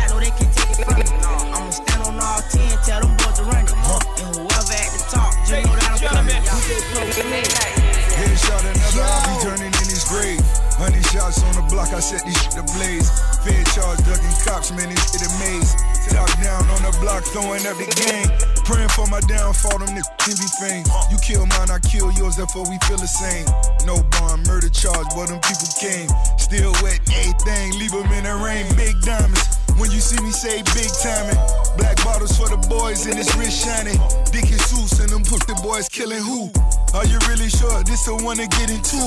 For 19.05 19.11
my 19.11 19.19
downfall, 19.21 19.79
them 19.79 19.89
niggas 19.89 20.09
can 20.17 20.35
be 20.35 20.49
fame. 20.57 20.85
You 21.11 21.17
kill 21.21 21.45
mine, 21.45 21.69
I 21.69 21.79
kill 21.79 22.11
yours, 22.13 22.35
therefore 22.35 22.65
we 22.69 22.77
feel 22.89 22.97
the 22.97 23.07
same. 23.07 23.45
No 23.85 24.01
bond, 24.17 24.47
murder 24.47 24.69
charge, 24.69 25.07
but 25.15 25.29
them 25.29 25.39
people 25.41 25.69
came. 25.77 26.09
Still 26.37 26.71
wet, 26.81 26.99
everything, 27.13 27.77
leave 27.77 27.91
them 27.91 28.09
in 28.11 28.23
the 28.25 28.35
rain. 28.41 28.65
Big 28.75 28.99
diamonds, 29.01 29.57
when 29.77 29.91
you 29.91 29.99
see 29.99 30.21
me 30.21 30.31
say 30.31 30.61
big 30.73 30.89
timing. 31.01 31.37
Black 31.77 31.97
bottles 32.03 32.37
for 32.37 32.49
the 32.49 32.57
boys 32.67 33.05
and 33.05 33.19
it's 33.19 33.35
rich 33.35 33.53
shining. 33.53 33.97
Dick 34.31 34.49
and 34.49 34.61
Seuss 34.65 34.99
and 34.99 35.09
them 35.09 35.23
the 35.23 35.59
boys 35.61 35.87
killing 35.89 36.21
who? 36.21 36.49
Are 36.93 37.05
you 37.05 37.19
really 37.27 37.49
sure 37.49 37.83
this 37.83 38.05
the 38.05 38.15
one 38.15 38.37
to 38.37 38.47
get 38.47 38.69
into? 38.69 39.01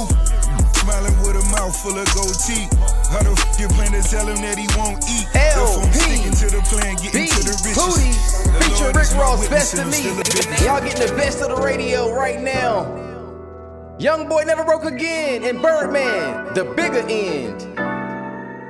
Smiling 0.76 1.16
with 1.24 1.36
a 1.36 1.44
mouth 1.56 1.76
full 1.80 1.96
of 1.96 2.08
gold 2.14 2.36
teeth. 2.44 2.68
How 3.08 3.22
the 3.22 3.32
f 3.32 3.60
you 3.60 3.68
plan 3.68 3.92
to 3.92 4.02
tell 4.02 4.26
him 4.26 4.36
that 4.44 4.58
he 4.58 4.68
won't 4.76 5.00
eat? 5.08 5.26
Therefore 5.32 5.84
I'm 5.84 5.92
sticking 5.92 6.36
to 6.36 6.46
the 6.52 6.62
plan, 6.68 6.96
getting 7.00 7.28
to 7.28 7.42
the 7.48 7.56
riches. 7.64 7.80
Booty, 7.80 8.12
The 8.76 8.92
Rick 8.92 9.10
Ross, 9.16 9.48
best 9.48 9.74
of 9.78 9.86
me. 9.86 9.92
still 10.04 10.20
a 10.20 10.24
business. 10.24 10.62
Y'all 10.64 10.80
getting 10.80 11.06
the 11.08 11.14
best 11.16 11.40
of 11.42 11.48
the 11.56 11.62
radio 11.62 12.12
right 12.12 12.40
now. 12.40 12.84
Young 13.98 14.28
boy 14.28 14.44
never 14.44 14.64
broke 14.64 14.84
again 14.84 15.42
and 15.44 15.60
Birdman, 15.60 16.54
the 16.54 16.64
bigger 16.76 17.02
end. 17.08 17.62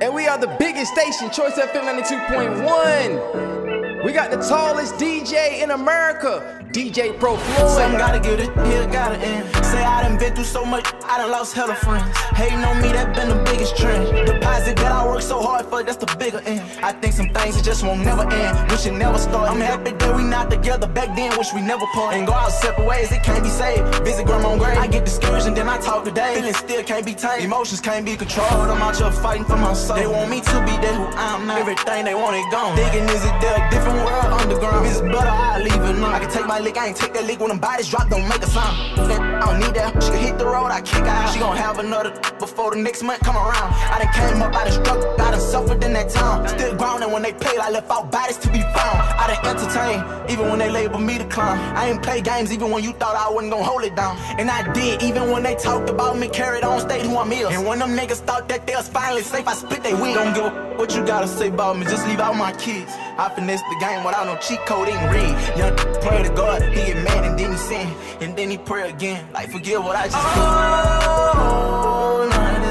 And 0.01 0.15
we 0.15 0.27
are 0.27 0.37
the 0.37 0.55
biggest 0.57 0.93
station, 0.93 1.29
Choice 1.29 1.59
FM 1.59 1.83
92.1. 1.83 3.58
We 4.03 4.13
got 4.13 4.31
the 4.31 4.37
tallest 4.37 4.95
DJ 4.95 5.61
in 5.61 5.71
America, 5.71 6.63
DJ 6.71 7.19
Pro 7.19 7.35
Some 7.35 7.91
Floyd. 7.91 7.99
gotta 7.99 8.19
get 8.21 8.39
it, 8.39 8.49
here 8.65 8.87
gotta 8.87 9.17
end. 9.17 9.43
Say 9.65 9.83
I 9.83 10.03
done 10.03 10.17
been 10.17 10.33
through 10.33 10.45
so 10.45 10.63
much, 10.63 10.85
I 11.03 11.17
done 11.17 11.31
lost 11.31 11.53
hella 11.53 11.75
friends. 11.75 12.15
Hating 12.33 12.63
on 12.63 12.81
me, 12.81 12.93
that 12.93 13.13
been 13.13 13.27
the 13.27 13.43
biggest 13.43 13.75
trend. 13.75 14.05
Deposit 14.25 14.77
that 14.77 14.93
I 14.93 15.05
work 15.05 15.21
so 15.21 15.41
hard 15.41 15.65
for, 15.65 15.83
that's 15.83 15.97
the 15.97 16.05
bigger 16.15 16.39
end. 16.45 16.61
I 16.81 16.93
think 16.93 17.13
some 17.13 17.29
things 17.29 17.57
it 17.57 17.63
just 17.65 17.83
won't 17.83 17.99
never 17.99 18.23
end. 18.31 18.71
Wish 18.71 18.85
it 18.85 18.93
never 18.93 19.17
start. 19.17 19.51
I'm 19.51 19.59
happy 19.59 19.91
that 19.91 20.15
we 20.15 20.23
not 20.23 20.49
together. 20.49 20.87
Back 20.87 21.13
then, 21.17 21.37
wish 21.37 21.53
we 21.53 21.61
never 21.61 21.85
part. 21.93 22.15
And 22.15 22.25
go 22.25 22.31
out 22.33 22.53
separate 22.53 22.87
ways, 22.87 23.11
it 23.11 23.21
can't 23.21 23.43
be 23.43 23.49
saved. 23.49 23.83
Visit 24.05 24.25
grandma 24.25 24.51
on 24.51 24.59
grave. 24.59 24.77
I 24.77 24.87
get 24.87 25.03
discouraged 25.03 25.47
and 25.47 25.57
then 25.57 25.67
I 25.67 25.77
talk 25.77 26.05
today. 26.05 26.35
Feelings 26.35 26.57
still 26.57 26.83
can't 26.83 27.05
be 27.05 27.13
tamed. 27.13 27.43
Emotions 27.43 27.81
can't 27.81 28.05
be 28.05 28.15
controlled. 28.15 28.69
I'm 28.71 28.81
out 28.81 28.95
here 28.95 29.11
fighting 29.11 29.45
for 29.45 29.57
my 29.57 29.73
soul. 29.73 29.97
They 29.97 30.07
want 30.07 30.31
me 30.31 30.39
to 30.39 30.57
be 30.63 30.75
that 30.83 30.95
who 30.95 31.05
I'm 31.17 31.47
not. 31.47 31.59
Everything 31.59 32.05
they 32.05 32.15
want 32.15 32.37
it 32.37 32.49
gone. 32.49 32.77
Thinking 32.77 33.03
is 33.09 33.25
it 33.25 33.35
there? 33.41 33.59
Different 33.69 33.88
world 33.93 34.31
underground. 34.41 34.85
It's 34.87 35.01
better, 35.01 35.29
I 35.29 35.59
leave 35.59 35.73
it 35.73 35.97
alone. 35.97 36.13
I 36.13 36.19
can 36.19 36.29
take 36.29 36.45
my 36.45 36.59
lick, 36.59 36.77
I 36.77 36.87
ain't 36.87 36.97
take 36.97 37.13
that 37.13 37.25
lick 37.25 37.39
when 37.39 37.49
them 37.49 37.59
bodies 37.59 37.89
drop, 37.89 38.09
don't 38.09 38.27
make 38.27 38.41
a 38.41 38.47
sound. 38.47 38.75
I 38.99 39.39
don't 39.45 39.59
need 39.59 39.73
that. 39.75 40.01
She 40.03 40.09
can 40.11 40.19
hit 40.19 40.37
the 40.37 40.45
road, 40.45 40.71
I 40.71 40.81
kick 40.81 41.03
her 41.03 41.07
out. 41.07 41.33
She 41.33 41.39
gon' 41.39 41.55
have 41.57 41.79
another 41.79 42.11
before 42.59 42.75
the 42.75 42.81
next 42.81 43.03
month 43.03 43.21
come 43.21 43.37
around. 43.37 43.71
I 43.73 43.99
done 44.03 44.13
came 44.13 44.41
up, 44.41 44.53
I 44.53 44.65
done 44.65 44.73
struggled, 44.73 45.21
I 45.21 45.31
done 45.31 45.39
suffered 45.39 45.81
in 45.81 45.93
that 45.93 46.09
town. 46.09 46.45
Still 46.49 46.75
grounded 46.75 47.09
when 47.09 47.21
they 47.23 47.31
played, 47.31 47.57
I 47.57 47.69
left 47.69 47.89
out 47.89 48.11
bodies 48.11 48.37
to 48.37 48.51
be 48.51 48.59
found. 48.59 48.99
I 49.21 49.27
done 49.31 49.45
entertained, 49.51 50.29
even 50.29 50.49
when 50.49 50.59
they 50.59 50.69
labeled 50.69 51.01
me 51.01 51.17
the 51.17 51.25
clown. 51.25 51.57
I 51.77 51.89
ain't 51.89 52.03
play 52.03 52.19
games 52.19 52.51
even 52.51 52.69
when 52.71 52.83
you 52.83 52.91
thought 52.93 53.15
I 53.15 53.31
wasn't 53.31 53.53
gonna 53.53 53.63
hold 53.63 53.83
it 53.83 53.95
down. 53.95 54.17
And 54.37 54.51
I 54.51 54.73
did, 54.73 55.01
even 55.01 55.31
when 55.31 55.41
they 55.41 55.55
talked 55.55 55.89
about 55.89 56.17
me, 56.17 56.27
carried 56.27 56.65
on 56.65 56.81
stage 56.81 57.03
who 57.03 57.17
I'm 57.17 57.31
is. 57.31 57.47
And 57.47 57.65
when 57.65 57.79
them 57.79 57.95
niggas 57.95 58.21
thought 58.27 58.49
that 58.49 58.67
they 58.67 58.75
was 58.75 58.89
finally 58.89 59.21
safe, 59.21 59.47
I 59.47 59.53
spit 59.53 59.81
they 59.81 59.93
win. 59.93 60.13
Don't 60.15 60.33
give 60.33 60.45
a 60.45 60.69
what 60.79 60.93
you 60.95 61.05
gotta 61.05 61.27
say 61.27 61.47
about 61.47 61.77
me, 61.77 61.85
just 61.85 62.05
leave 62.07 62.19
out 62.19 62.35
my 62.35 62.51
kids. 62.53 62.91
I 63.17 63.29
finesse 63.35 63.61
the 63.61 63.77
game 63.79 64.03
without 64.03 64.25
no 64.25 64.35
cheat 64.37 64.65
code, 64.65 64.89
ain't 64.89 65.11
read. 65.13 65.57
Young 65.57 65.75
pray 66.01 66.23
to 66.23 66.29
God, 66.35 66.61
he 66.73 66.91
get 66.91 67.03
mad 67.03 67.23
and 67.23 67.39
then 67.39 67.51
he 67.51 67.57
sin, 67.57 67.87
and 68.19 68.37
then 68.37 68.49
he 68.49 68.57
pray 68.57 68.89
again. 68.89 69.25
Like 69.33 69.49
forgive 69.49 69.81
what 69.81 69.95
I 69.95 70.07
just 70.07 70.15
did. 70.15 70.43
Oh, 70.43 71.83
nah, 71.83 71.88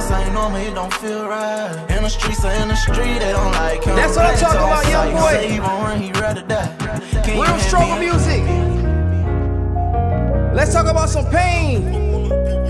this 0.08 0.16
ain't 0.16 0.32
normal, 0.32 0.58
it 0.58 0.74
don't 0.74 0.92
feel 0.94 1.28
right. 1.28 1.86
In 1.90 2.02
the 2.02 2.08
streets 2.08 2.44
or 2.44 2.50
in 2.50 2.68
the 2.68 2.76
street, 2.76 3.18
they 3.18 3.32
don't 3.32 3.52
like 3.52 3.84
him. 3.84 3.96
That's 3.96 4.16
what 4.16 4.26
I'm 4.26 4.38
talking 4.38 4.56
about, 4.56 4.88
young 4.88 5.12
boy. 5.12 5.32
Say 5.32 5.52
he 5.52 5.60
won't 5.60 5.82
run, 5.84 6.00
he 6.00 6.12
rather 6.12 6.42
die. 6.42 6.72
Real 7.28 7.58
struggle 7.58 7.98
music. 7.98 8.42
Let's 10.54 10.72
talk 10.72 10.86
about 10.86 11.08
some 11.10 11.26
pain. 11.30 11.84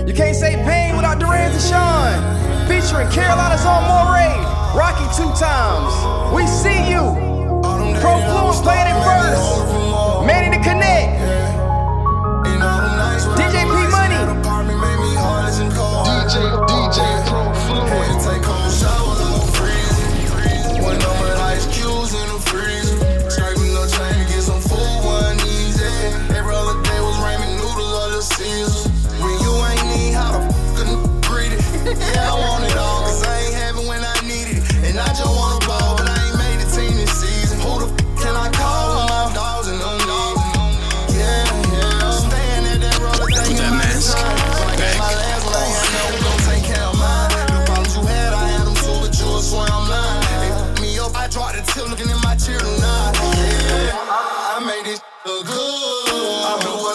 You 0.07 0.13
can't 0.13 0.35
say 0.35 0.55
pain 0.65 0.95
without 0.95 1.19
Derez 1.19 1.55
Dashon. 1.55 2.67
Featuring 2.67 3.09
Carolina's 3.09 3.65
own 3.65 3.83
Moray. 3.87 4.35
Rocky 4.75 5.07
two 5.15 5.31
times. 5.39 5.93
We 6.35 6.45
see 6.45 6.91
you. 6.91 7.15
Pro 8.01 8.19
Fluence 8.27 8.61
playing 8.61 8.87
it 8.91 8.99
first. 9.03 10.27
Manny 10.27 10.57
the 10.57 10.63
Connect. 10.63 11.58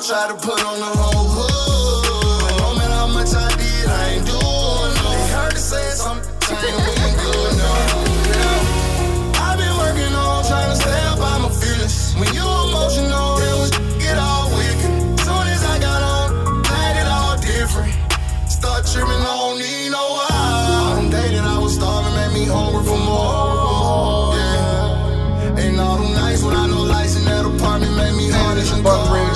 Tried 0.06 0.28
to 0.28 0.34
put 0.34 0.62
on 0.62 0.78
the 0.80 0.84
whole 0.84 1.33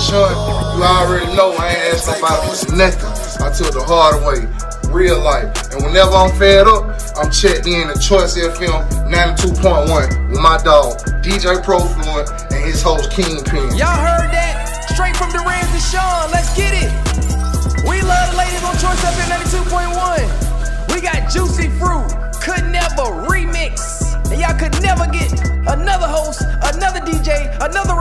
short. 0.08 0.32
You 0.32 0.84
already 0.84 1.26
know 1.36 1.52
I 1.52 1.92
ain't 1.92 2.06
nobody 2.06 2.48
for 2.56 2.76
nothing. 2.76 3.44
I 3.44 3.52
took 3.52 3.72
the 3.72 3.84
hard 3.84 4.24
way, 4.24 4.48
real 4.90 5.20
life. 5.20 5.52
And 5.72 5.84
whenever 5.84 6.12
I'm 6.12 6.32
fed 6.38 6.66
up, 6.66 6.96
I'm 7.16 7.30
checked 7.30 7.66
in 7.66 7.88
at 7.88 8.00
Choice 8.00 8.36
FM 8.36 8.88
92.1 9.12 10.30
with 10.30 10.40
my 10.40 10.56
dog, 10.58 10.98
DJ 11.22 11.62
Pro 11.62 11.80
Fluent, 11.80 12.30
and 12.52 12.64
his 12.64 12.82
host, 12.82 13.10
Kingpen. 13.10 13.76
Y'all 13.76 13.92
heard 14.00 14.32
that? 14.32 14.88
Straight 14.92 15.16
from 15.16 15.30
Derez 15.30 15.68
Dashon. 15.76 16.32
Let's 16.32 16.56
get 16.56 16.72
it. 16.72 17.07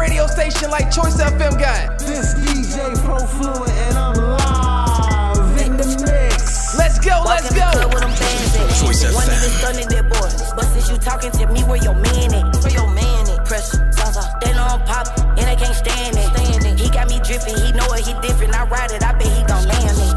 Radio 0.08 0.28
station 0.28 0.70
like 0.72 0.89
Choice 0.91 1.20
FM 1.20 1.60
got. 1.60 2.00
This 2.00 2.34
DJ 2.36 2.96
Pro 3.04 3.20
Fluent 3.20 3.70
and 3.70 3.98
I'm 3.98 4.15
live 4.15 5.58
in 5.60 5.76
the 5.76 5.88
mix. 6.08 6.78
Let's 6.78 7.00
go, 7.00 7.24
let's 7.26 7.43
Walk 7.43 7.52
in 7.52 7.58
the 7.58 7.67
club 7.76 7.93
with 7.93 8.04
them 8.04 8.15
bands 8.15 8.56
at. 8.56 8.67
Choice 8.80 9.04
One 9.13 9.28
FM. 9.28 9.36
nigga 9.36 9.50
stunning 9.60 9.89
that 9.89 10.06
boy. 10.08 10.30
But 10.56 10.65
since 10.72 10.89
you 10.89 10.98
talking 10.98 11.32
to 11.32 11.48
me, 11.52 11.63
where 11.63 11.82
your 11.84 11.96
man 11.96 12.34
at? 12.34 12.56
Where 12.63 12.72
your 12.72 12.88
man 12.88 13.28
at? 13.28 13.46
Pressure, 13.46 13.84
Zaza. 13.91 14.24
They 14.41 14.54
know 14.54 14.63
I'm 14.63 14.82
pop, 14.88 15.08
and 15.20 15.43
they 15.43 15.56
can't 15.60 15.76
stand 15.76 16.15
it. 16.15 16.28
Stand 16.32 16.63
it. 16.65 16.80
He 16.80 16.89
got 16.89 17.10
me 17.10 17.20
dripping, 17.20 17.58
he 17.60 17.72
know 17.74 17.88
it, 17.91 18.08
he 18.08 18.13
different. 18.24 18.56
I 18.56 18.63
ride 18.67 18.91
it, 18.91 19.04
I 19.04 19.12
bet 19.12 19.28
he 19.28 19.43
gon' 19.43 19.67
land 19.67 19.91
me. 20.00 20.08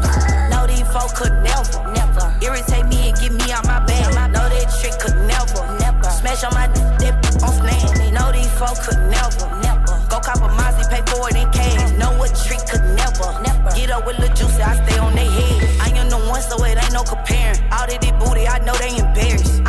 No, 0.55 0.67
these 0.67 0.87
folk 0.95 1.11
could 1.19 1.35
never, 1.43 1.83
never 1.91 2.31
irritate 2.39 2.87
me 2.87 3.11
and 3.11 3.15
get 3.19 3.33
me 3.35 3.51
out 3.51 3.67
my 3.67 3.83
bag. 3.83 4.15
No, 4.31 4.47
that 4.47 4.67
trick 4.79 4.95
could 5.03 5.19
never, 5.27 5.61
never 5.83 6.07
smash 6.15 6.43
on 6.47 6.53
my 6.55 6.67
dip 6.95 7.15
on 7.43 7.51
stand. 7.59 8.13
No, 8.15 8.31
these 8.31 8.51
folk 8.55 8.79
could 8.83 8.99
never, 9.11 9.50
cop 10.21 10.37
a 10.37 10.49
Mozzie, 10.53 10.87
pay 10.89 11.03
for 11.11 11.29
it 11.29 11.35
in 11.35 11.49
cash. 11.51 11.91
No, 11.97 12.17
what 12.17 12.29
trick 12.45 12.61
could 12.69 12.83
never, 12.95 13.27
never 13.41 13.69
get 13.75 13.89
up 13.91 14.05
with 14.05 14.19
Lil 14.19 14.33
Juicy, 14.33 14.61
I 14.61 14.75
stay 14.85 14.97
on 14.99 15.13
their 15.15 15.29
head. 15.29 15.81
I 15.81 15.89
am 15.97 16.09
the 16.09 16.17
one, 16.17 16.41
so 16.41 16.63
it 16.63 16.77
ain't 16.77 16.93
no 16.93 17.03
comparing. 17.03 17.59
All 17.71 17.83
of 17.83 17.99
this 17.99 18.11
booty, 18.21 18.47
I 18.47 18.59
know 18.65 18.75
they 18.75 18.97
embarrassed. 18.97 19.60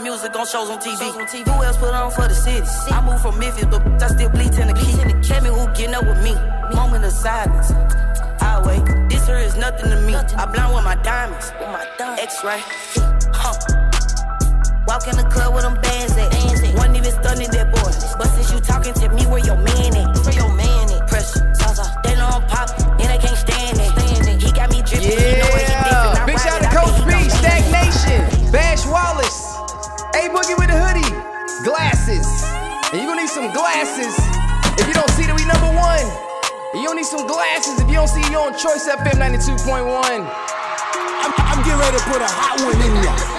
From 0.00 0.06
nothing, 0.06 0.30
now 0.30 0.30
my 0.30 0.32
music 0.32 0.36
on 0.36 0.46
shows 0.46 0.70
on 0.70 0.78
TV. 0.78 1.44
Who 1.44 1.62
else 1.62 1.76
put 1.76 1.94
on 1.94 2.10
for 2.10 2.28
the 2.28 2.34
city? 2.34 2.66
I 2.90 3.00
moved 3.04 3.22
from 3.22 3.38
Memphis, 3.38 3.66
but 3.66 4.02
I 4.02 4.08
still 4.08 4.30
bleed 4.30 4.52
Tennessee. 4.52 5.28
Tell 5.28 5.42
me 5.42 5.50
who 5.50 5.66
getting 5.74 5.94
up 5.94 6.04
with 6.04 6.22
me. 6.22 6.34
Moment 6.74 7.04
of 7.04 7.12
silence. 7.12 7.72
I 8.40 8.62
wait. 8.64 8.84
This 9.08 9.26
here 9.26 9.38
is 9.38 9.56
nothing 9.56 9.90
to 9.90 10.00
me. 10.02 10.14
I 10.14 10.46
blind 10.46 10.74
with 10.74 10.84
my 10.84 10.96
diamonds. 11.02 11.52
with 11.60 11.68
my 11.68 11.84
X-ray. 12.20 12.62
Huh. 13.32 13.54
Walk 14.86 15.06
in 15.06 15.16
the 15.16 15.28
club 15.30 15.54
with 15.54 15.62
them 15.62 15.80
bands 15.80 16.16
at. 16.16 16.32
Wasn't 16.74 16.96
even 16.96 17.12
stunning 17.12 17.50
that 17.50 17.70
boy. 17.72 17.92
But 18.18 18.28
since 18.34 18.52
you 18.52 18.60
talking 18.60 18.94
to 18.94 19.08
me, 19.10 19.26
where 19.26 19.44
your 19.44 19.56
man 19.56 19.96
at? 19.96 20.18
Where 20.24 20.34
your 20.34 20.52
man 20.54 20.69
need 37.00 37.06
some 37.06 37.26
glasses 37.26 37.80
if 37.80 37.88
you 37.88 37.94
don't 37.94 38.08
see 38.08 38.20
you 38.30 38.38
on 38.38 38.52
Choice 38.52 38.86
FM 38.86 39.16
92.1. 39.16 39.88
I'm, 39.88 41.32
I'm 41.38 41.64
getting 41.64 41.80
ready 41.80 41.96
to 41.96 42.04
put 42.04 42.20
a 42.20 42.28
hot 42.28 42.60
one 42.60 42.76
in 42.76 43.02
ya. 43.02 43.29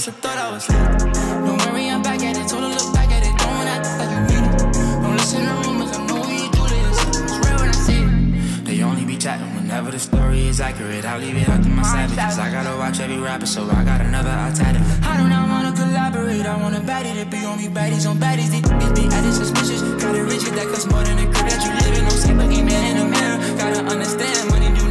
Must 0.00 0.16
have 0.16 0.22
thought 0.24 0.38
I 0.38 0.48
was 0.56 0.64
late. 0.72 1.12
Don't 1.44 1.60
worry, 1.60 1.90
I'm 1.90 2.00
back 2.00 2.22
at 2.24 2.32
it. 2.32 2.48
Told 2.48 2.64
her 2.64 2.72
look 2.72 2.88
back 2.96 3.10
at 3.12 3.20
it. 3.20 3.36
Don't 3.36 3.68
act 3.68 3.84
like 4.00 4.08
you 4.08 4.20
mean 4.32 4.44
it. 4.48 4.56
Don't 5.04 5.16
listen 5.20 5.44
to 5.44 5.52
rumors. 5.60 5.92
I 5.92 6.00
know 6.08 6.24
you 6.24 6.48
do 6.56 6.64
this. 6.72 6.96
It's 7.20 7.36
real 7.44 7.58
when 7.60 7.68
I 7.68 7.76
see 7.84 8.00
it. 8.00 8.64
They 8.64 8.80
only 8.80 9.04
be 9.04 9.20
chatting 9.20 9.52
whenever 9.52 9.90
the 9.90 9.98
story 9.98 10.48
is 10.48 10.58
accurate. 10.58 11.04
I'll 11.04 11.20
leave 11.20 11.36
it 11.36 11.46
up 11.50 11.60
to 11.60 11.68
my 11.68 11.82
savages. 11.82 12.38
I 12.40 12.48
gotta 12.48 12.78
watch 12.78 12.98
every 12.98 13.18
rapper, 13.18 13.44
so 13.44 13.68
I 13.68 13.84
got 13.84 14.00
another 14.00 14.30
eye 14.30 14.52
tatted. 14.56 14.80
I 15.04 15.20
do 15.20 15.28
not 15.28 15.44
wanna 15.52 15.76
collaborate. 15.76 16.46
I 16.46 16.56
want 16.56 16.76
a 16.76 16.80
baddie 16.80 17.12
to 17.20 17.26
be 17.28 17.44
on 17.44 17.58
me, 17.58 17.68
baddies 17.68 18.08
on 18.08 18.16
baddies. 18.16 18.48
They 18.56 18.62
bitches 18.64 18.96
be 18.96 19.04
added 19.12 19.34
suspicious. 19.34 19.82
Gotta 20.00 20.24
reach 20.24 20.48
it, 20.48 20.54
that 20.56 20.66
costs 20.72 20.88
more 20.88 21.04
than 21.04 21.16
the 21.20 21.28
crib 21.28 21.44
that 21.52 21.60
you 21.60 21.72
live 21.76 21.98
in. 21.98 22.04
No 22.08 22.14
sleep, 22.16 22.36
looking 22.40 22.64
man 22.64 22.82
in 22.88 22.96
the 23.04 23.04
mirror. 23.04 23.36
Gotta 23.60 23.80
understand, 23.84 24.48
money 24.48 24.72
do 24.80 24.89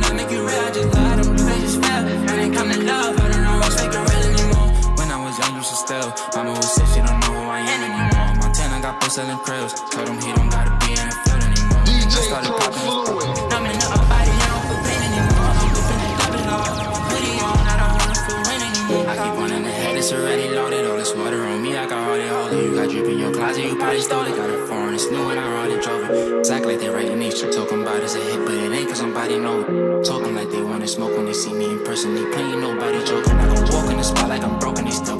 Post 9.09 9.15
selling 9.15 9.37
krills. 9.39 9.73
Told 9.89 10.07
him 10.07 10.21
he 10.21 10.29
don't 10.37 10.49
gotta 10.49 10.69
be 10.85 10.93
in 10.93 11.09
the 11.09 11.15
field 11.25 11.41
anymore. 11.41 11.81
DJ 11.81 12.13
I 12.13 12.29
started 12.29 12.53
popping 12.61 12.85
I'm 13.49 13.65
in 13.65 13.73
the 13.81 13.87
up 13.89 14.05
body, 14.05 14.29
I 14.29 14.47
don't 14.53 14.65
feel 14.69 14.81
pain 14.85 15.01
anymore. 15.01 15.49
I'm 15.49 15.69
whipping 15.73 15.97
the 15.97 16.09
double 16.21 16.45
law. 16.45 16.61
Hoodie 17.09 17.41
on, 17.41 17.57
I 17.57 17.75
don't 17.81 17.93
wanna 17.97 18.17
feel 18.21 18.41
rain 18.45 18.61
anymore. 18.69 19.09
I 19.09 19.13
keep 19.17 19.33
one 19.33 19.51
in 19.51 19.63
the 19.63 19.73
head, 19.73 19.97
it's 19.97 20.13
already 20.13 20.49
loaded. 20.53 20.85
All 20.85 20.97
this 20.97 21.15
water 21.15 21.41
on 21.41 21.57
me, 21.63 21.75
I 21.75 21.89
got 21.89 22.19
it, 22.19 22.29
hold 22.29 22.53
it. 22.53 22.63
You 22.63 22.75
got 22.75 22.89
drip 22.91 23.05
in 23.09 23.17
your 23.17 23.33
closet, 23.33 23.65
you 23.65 23.75
probably 23.81 24.01
stole 24.01 24.25
it. 24.29 24.35
Got 24.37 24.49
it 24.51 24.67
foreign, 24.67 24.93
it's 24.93 25.09
new, 25.09 25.25
and 25.31 25.39
I 25.39 25.45
already 25.57 25.81
drove 25.81 26.05
it. 26.05 26.45
It's 26.45 26.51
act 26.51 26.65
like 26.65 26.79
they 26.79 26.89
writing 26.89 27.21
each. 27.23 27.41
Talking 27.41 27.81
about 27.81 28.03
it's 28.05 28.13
a 28.13 28.21
hit, 28.21 28.45
but 28.45 28.53
it 28.53 28.71
ain't 28.71 28.89
cause 28.89 28.99
somebody 28.99 29.39
know 29.39 29.65
it. 29.65 30.05
Talking 30.05 30.35
like 30.35 30.51
they 30.51 30.61
wanna 30.61 30.87
smoke 30.87 31.17
when 31.17 31.25
they 31.25 31.33
see 31.33 31.53
me 31.53 31.65
in 31.65 31.83
person. 31.83 32.13
They 32.13 32.29
playing 32.29 32.61
nobody 32.61 33.03
joking. 33.09 33.33
I 33.41 33.45
gon' 33.55 33.73
walk 33.73 33.89
in 33.89 33.97
the 33.97 34.03
spot 34.03 34.29
like 34.29 34.43
I'm 34.43 34.59
broken, 34.59 34.85
they 34.85 34.91
still 34.91 35.17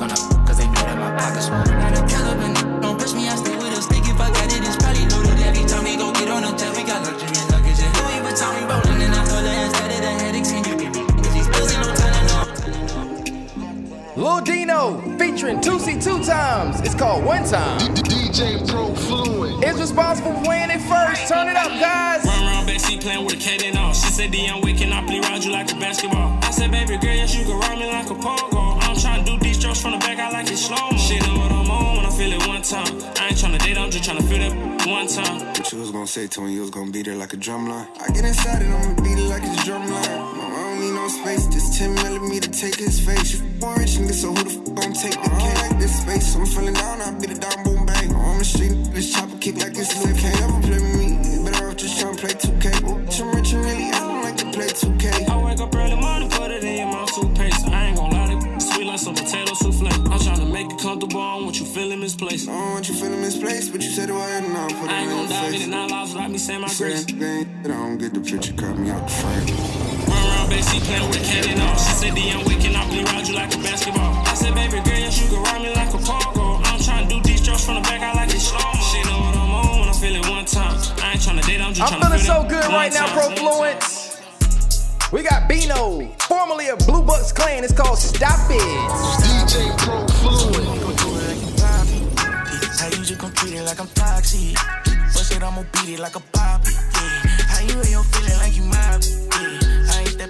Lil 14.79 15.01
featuring 15.17 15.59
Toosii 15.59 16.01
two 16.01 16.23
times. 16.23 16.79
It's 16.81 16.95
called 16.95 17.25
One 17.25 17.43
Time. 17.43 17.79
DJ 17.95 18.65
Pro 18.69 18.93
Fluent. 18.95 19.63
Is 19.63 19.79
responsible 19.79 20.33
for 20.33 20.43
playing 20.43 20.69
it 20.71 20.81
first. 20.81 21.27
Turn 21.27 21.47
it 21.49 21.55
up, 21.55 21.71
guys. 21.79 22.25
Run 22.25 22.43
around 22.43 22.67
backseat 22.67 23.01
playing 23.01 23.25
with 23.25 23.35
a 23.35 23.37
cat 23.37 23.63
and 23.63 23.77
all. 23.77 23.93
She 23.93 24.09
said, 24.09 24.31
D, 24.31 24.47
I'm 24.47 24.61
waking 24.61 24.91
up, 24.91 25.05
play 25.07 25.19
around 25.19 25.43
you 25.43 25.51
like 25.51 25.71
a 25.71 25.75
basketball. 25.75 26.37
I 26.41 26.51
said, 26.51 26.71
baby 26.71 26.97
girl, 26.97 27.13
yes, 27.13 27.35
you 27.35 27.43
can 27.45 27.59
run 27.59 27.79
me 27.79 27.87
like 27.87 28.09
a 28.09 28.15
pogo. 28.15 28.77
I'm 28.81 28.95
trying 28.95 29.25
to 29.25 29.31
do 29.31 29.39
these 29.39 29.59
strokes 29.59 29.81
from 29.81 29.91
the 29.91 29.97
back, 29.97 30.17
I 30.17 30.31
like 30.31 30.49
it 30.49 30.57
slow. 30.57 30.89
She 30.97 31.19
know 31.19 31.37
what 31.37 31.51
I'm 31.51 31.69
on 31.69 31.97
when 31.97 32.05
I 32.05 32.11
feel 32.11 32.31
it 32.31 32.47
one 32.47 32.61
time. 32.61 33.01
I 33.19 33.27
ain't 33.27 33.37
trying 33.37 33.57
to 33.57 33.59
date, 33.59 33.77
I'm 33.77 33.91
just 33.91 34.05
trying 34.05 34.17
to 34.17 34.23
feel 34.23 34.41
it 34.41 34.53
one 34.87 35.07
time. 35.07 35.45
What 35.47 35.71
you 35.71 35.79
was 35.79 35.91
gonna 35.91 36.07
say 36.07 36.27
to 36.27 36.41
me, 36.41 36.53
you 36.53 36.61
was 36.61 36.69
gonna 36.69 36.91
beat 36.91 37.05
her 37.07 37.15
like 37.15 37.33
a 37.33 37.37
drum 37.37 37.67
line. 37.67 37.87
I 37.99 38.07
get 38.13 38.23
inside 38.25 38.61
it, 38.61 38.69
I'ma 38.69 39.01
beat 39.03 39.19
it 39.19 39.27
like 39.27 39.43
it's 39.43 39.65
drum 39.65 39.81
line. 39.81 40.03
No, 40.09 40.25
I 40.25 40.28
don't 40.79 40.87
need 40.87 40.95
no 40.95 41.07
space, 41.07 41.47
just 41.47 41.77
10 41.77 41.95
millimeter, 41.95 42.49
take 42.49 42.75
his 42.75 42.99
face. 42.99 43.35
F- 43.35 43.77
rich 43.77 43.97
nigga, 43.99 44.13
so 44.13 44.27
who 44.29 44.43
the 44.43 44.49
f 44.49 44.75
gon' 44.75 44.93
take 44.93 45.13
the 45.13 45.29
cake? 45.29 45.61
Like 45.61 45.79
this 45.79 46.01
space, 46.01 46.35
I'm 46.35 46.45
feeling 46.45 46.73
down, 46.73 47.01
I 47.01 47.11
beat 47.19 47.31
it 47.31 47.41
down, 47.41 47.63
boom, 47.63 47.85
bang. 47.85 48.15
On 48.15 48.37
the 48.37 48.45
street, 48.45 48.75
this 48.93 49.13
chopper 49.13 49.37
kick 49.37 49.57
like 49.57 49.75
it's 49.75 49.93
Luke. 50.03 50.17
Can't 50.17 50.41
ever 50.41 50.61
play 50.61 50.79
with 50.79 50.95
me, 50.95 51.43
better 51.43 51.67
off 51.67 51.75
just 51.75 51.99
trying 51.99 52.15
to 52.15 52.21
play 52.21 52.33
2K. 52.33 52.65
Bitch, 52.79 53.21
I'm 53.21 53.35
rich 53.35 53.53
and 53.53 53.65
really, 53.65 53.87
I 53.91 53.99
don't 53.99 54.23
like 54.23 54.37
to 54.37 54.45
play 54.55 54.67
2K. 54.67 55.29
I 55.29 55.35
wake 55.43 55.59
up 55.59 55.75
early 55.75 55.95
morning, 55.95 56.29
put 56.29 56.51
it 56.51 56.63
in 56.63 56.77
your 56.77 56.87
mouth 56.87 57.13
toothpaste. 57.13 57.67
I 57.67 57.85
ain't 57.87 57.97
gon' 57.97 58.11
lie, 58.11 58.27
that 58.35 58.61
sweet 58.61 58.85
like 58.85 58.99
some 58.99 59.15
potato 59.15 59.53
souffle. 59.53 59.87
I'm 59.87 60.19
trying 60.19 60.39
to 60.39 60.45
make 60.45 60.71
it 60.71 60.79
comfortable, 60.79 61.21
I 61.21 61.35
don't 61.35 61.45
want 61.45 61.59
you 61.59 61.65
feeling 61.65 61.99
misplaced. 61.99 62.47
I 62.47 62.53
don't 62.53 62.71
want 62.73 62.87
you 62.87 62.95
feeling 62.95 63.21
misplaced, 63.21 63.71
but 63.73 63.81
you 63.81 63.89
said 63.89 64.09
it. 64.09 64.13
Put 64.13 64.23
it 64.23 64.91
I 64.91 65.01
ain't 65.01 65.09
gon' 65.09 65.27
dive 65.27 65.53
in 65.53 65.61
it, 65.61 65.67
nine 65.67 65.89
lives 65.89 66.13
without 66.13 66.31
me 66.31 66.37
saying 66.37 66.61
my 66.61 66.71
grace. 66.73 67.05
I 67.05 67.67
don't 67.67 67.97
get 67.97 68.13
the 68.13 68.21
picture, 68.21 68.53
cut 68.53 68.77
me 68.77 68.89
out 68.91 69.03
the 69.07 69.13
frame. 69.13 70.38
Run 70.49 70.57
around 70.57 70.65
backseat 70.65 70.81
playing 70.81 71.09
with 71.09 71.21
a 71.21 71.23
cat 71.23 71.47
and 71.47 71.61
all. 71.61 71.77
She 71.77 71.93
said, 71.93 72.15
D, 72.15 72.31
I'm 72.31 72.45
waking 72.45 72.75
up, 72.75 72.87
play 72.89 73.03
around 73.03 73.27
you 73.27 73.35
like 73.35 73.53
a 73.53 73.57
basketball. 73.59 74.13
I 74.25 74.33
said, 74.33 74.55
baby 74.55 74.81
girl, 74.81 74.97
yes, 74.97 75.21
you 75.21 75.29
can 75.29 75.43
ride 75.43 75.61
me 75.61 75.69
like 75.75 75.93
a 75.93 76.01
pogo. 76.01 76.61
I'm 76.65 76.79
trying 76.81 77.07
to 77.07 77.15
do 77.15 77.21
these 77.21 77.41
strokes 77.41 77.65
from 77.65 77.75
the 77.75 77.81
back, 77.81 78.01
I 78.01 78.13
like 78.13 78.29
it 78.33 78.41
slow. 78.41 78.59
She 78.81 78.97
know 79.05 79.19
what 79.21 79.37
I'm 79.37 79.51
on 79.51 79.79
when 79.79 79.89
I 79.89 79.93
feel 79.93 80.15
it 80.15 80.25
one 80.29 80.45
time. 80.45 80.73
I 81.03 81.13
ain't 81.13 81.21
trying 81.21 81.39
to 81.39 81.45
date, 81.45 81.61
I'm 81.61 81.73
just 81.73 81.91
I'm 81.93 81.99
trying 81.99 82.17
to 82.17 82.17
feeling 82.17 82.43
so 82.43 82.49
good 82.49 82.65
one 82.65 82.73
right 82.73 82.93
now, 82.93 83.05
time. 83.05 83.35
Profluence. 83.37 84.21
We 85.11 85.23
got 85.23 85.49
Bino, 85.49 86.05
formerly 86.19 86.69
of 86.69 86.79
Blue 86.79 87.03
Bucks 87.03 87.31
Clan. 87.31 87.63
It's 87.63 87.73
called 87.73 87.97
Stop 87.97 88.49
It. 88.49 88.61
DJ 89.21 89.77
Pro 89.85 90.05
Fluent. 90.21 90.79
How 92.79 92.87
you 92.87 93.03
just 93.03 93.19
gon' 93.19 93.33
treat 93.33 93.53
it 93.53 93.63
like 93.63 93.79
I'm 93.79 93.87
toxic? 93.89 94.55
Bust 95.13 95.31
it, 95.31 95.43
I'ma 95.43 95.63
beat 95.73 95.93
it 95.93 95.99
like 95.99 96.15
a 96.15 96.21
poppy. 96.31 96.71
Yeah. 96.73 97.28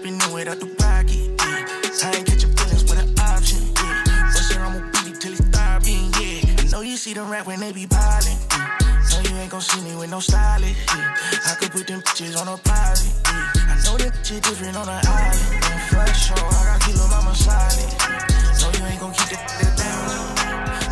Yeah. 0.02 0.12
I 0.12 0.16
ain't 0.16 0.18
stepping 0.18 0.22
in 0.22 0.34
without 0.34 0.60
the 0.60 0.68
pocket. 0.76 1.28
Yeah. 1.40 2.08
I 2.08 2.16
ain't 2.16 2.30
your 2.42 2.52
feelings 2.56 2.84
with 2.84 3.00
an 3.00 3.10
option. 3.20 3.62
Yeah. 3.76 4.32
Bust 4.32 4.52
it, 4.52 4.58
I'ma 4.58 4.80
beat 4.92 5.16
it 5.16 5.22
till 5.22 5.34
it's 5.34 5.46
stopping. 5.46 6.12
Yeah. 6.20 6.56
I 6.60 6.64
know 6.72 6.82
you 6.82 6.98
see 6.98 7.14
them 7.14 7.30
rap 7.30 7.46
when 7.48 7.60
they 7.60 7.72
be 7.72 7.86
ballin'. 7.86 8.38
Yeah. 8.52 8.78
No, 9.12 9.20
you 9.30 9.36
ain't 9.38 9.52
gon' 9.52 9.62
see 9.62 9.82
me 9.82 9.96
with 9.96 10.10
no 10.10 10.20
stylist. 10.20 10.80
Yeah. 10.88 11.16
I 11.48 11.56
could 11.60 11.72
put 11.72 11.88
them 11.88 12.02
pictures 12.02 12.36
on 12.36 12.48
a 12.48 12.58
private. 12.58 13.12
Yeah. 13.28 13.52
I 13.72 13.76
know 13.86 13.98
that 13.98 14.14
shit 14.24 14.44
different 14.44 14.78
on 14.78 14.88
an 14.88 15.02
island. 15.04 15.64
Yeah. 15.64 15.88
Fresh 15.90 16.28
show, 16.28 16.40
I 16.40 16.62
got 16.64 16.82
kilo 16.82 17.08
mama 17.10 17.36
solid. 17.36 17.92
Yeah. 18.00 18.28
No, 18.62 18.68
you 18.78 18.86
ain't 18.86 19.00
gon' 19.00 19.14
keep 19.14 19.30
that, 19.36 19.48
that 19.60 19.74
down. 19.76 20.36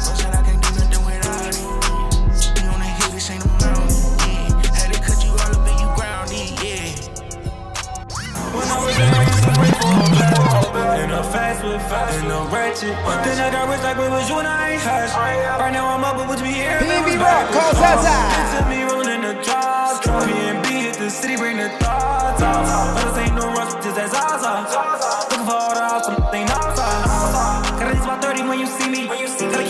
Bust 0.04 0.20
it, 0.20 0.36
I 0.36 0.42
can't 0.44 0.62
do 0.62 0.70
nothing 0.76 1.04
without 1.06 1.48
it. 1.48 1.64
You 2.60 2.70
on 2.70 2.80
the 2.80 2.90
hill, 3.00 3.12
this 3.12 3.30
ain't 3.32 3.44
a 3.44 3.48
mountain. 3.48 3.77
A 11.18 11.24
fast 11.24 11.64
with 11.64 11.82
fast, 11.90 12.24
in 12.24 12.30
a 12.30 12.42
ratchet. 12.54 12.94
Then 13.26 13.38
I 13.42 13.50
got 13.50 13.70
rich 13.70 13.82
like 13.82 13.98
we 13.98 14.08
was 14.08 14.30
you 14.30 14.38
and 14.38 14.48
I 14.48 14.78
ain't 14.78 14.82
hash 14.82 15.14
Right 15.18 15.74
now 15.74 15.90
I'm 15.90 16.04
up, 16.06 16.16
but 16.16 16.38
you 16.38 16.46
be 16.46 16.54
here? 16.54 16.78
PNB 16.78 17.18
Rock, 17.18 17.50
call 17.50 17.74
Zaza. 17.74 18.14
It's 18.38 18.70
me 18.70 18.86
rolling 18.86 19.22
the 19.26 19.34
drop 19.42 20.04
PNB 20.04 20.66
hit 20.70 20.96
the 20.96 21.10
city, 21.10 21.36
bring 21.36 21.58
the 21.58 21.70
thoughts 21.82 22.42
out. 22.42 22.94
But 22.94 23.04
this 23.10 23.18
ain't 23.26 23.36
no 23.36 23.50
rush, 23.50 23.74
just 23.82 23.98
that 23.98 24.14
Zaza. 24.14 24.70
Looking 25.30 25.46
for 25.46 25.58
all 25.58 25.74
the 25.74 25.82
awesome, 25.82 26.22
they 26.32 26.46
know 26.46 26.62
Gotta 27.78 27.94
reach 27.94 28.06
about 28.06 28.22
30 28.22 28.48
when 28.48 28.60
you 28.60 28.68
see 28.68 28.90
me. 28.90 29.08
Gotta 29.08 29.18
keep 29.18 29.28
it 29.28 29.48
strapped 29.48 29.67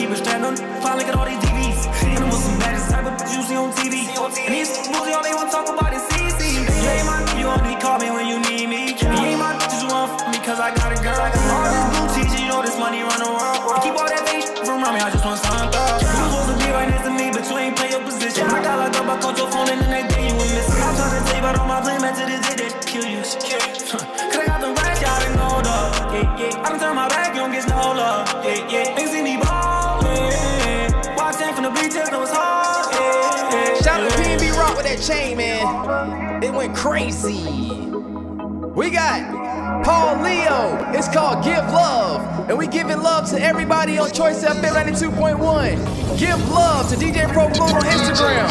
About 21.48 21.62
all 21.62 21.68
my 21.68 21.80
plan, 21.80 22.02
man, 22.02 22.14
to 22.14 22.26
this 22.26 22.46
day, 22.46 22.68
they 22.68 22.80
kill 22.86 23.06
you. 23.06 23.22
Cause 23.22 24.04
I 24.36 24.44
got 24.46 24.60
the 24.60 24.68
rats, 24.68 25.00
y'all 25.00 25.18
done 25.18 25.38
know 25.38 25.70
up. 25.70 26.12
Yeah, 26.12 26.38
yeah. 26.38 26.62
I 26.62 26.70
done 26.72 26.78
turn 26.78 26.94
my 26.94 27.08
back, 27.08 27.34
you 27.34 27.40
don't 27.40 27.54
get 27.54 27.66
no 27.70 27.78
love. 27.78 28.28
Yeah, 28.44 28.68
yeah. 28.70 28.98
Niggas 28.98 29.08
see 29.08 29.24
me 29.24 29.38
ballin'. 29.38 31.16
Watch 31.16 31.40
in 31.40 31.54
from 31.56 31.64
the 31.64 31.70
bleachers, 31.70 32.12
know 32.12 32.24
it's 32.24 32.34
hard. 32.34 32.92
Yeah, 32.92 33.54
yeah. 33.54 33.82
Shout 33.82 34.04
out 34.04 34.12
to 34.12 34.18
PNB 34.18 34.58
Rock 34.58 34.76
with 34.76 34.88
that 34.88 35.00
chain, 35.00 35.38
man. 35.38 36.44
It 36.44 36.52
went 36.52 36.76
crazy. 36.76 37.48
We 38.76 38.90
got 38.90 39.86
Paul 39.86 40.22
Leo. 40.22 40.92
It's 40.92 41.08
called 41.08 41.46
Give 41.46 41.64
Love. 41.72 42.50
And 42.50 42.58
we 42.58 42.68
giving 42.68 43.02
love 43.02 43.30
to 43.30 43.42
everybody 43.42 43.98
on 43.98 44.12
Choice 44.12 44.44
FM 44.44 44.74
92.1. 44.84 46.20
Give 46.20 46.50
love 46.52 46.90
to 46.90 46.96
DJ 46.98 47.32
Pro 47.32 47.48
Flow 47.54 47.68
on 47.68 47.84
Instagram. 47.84 48.47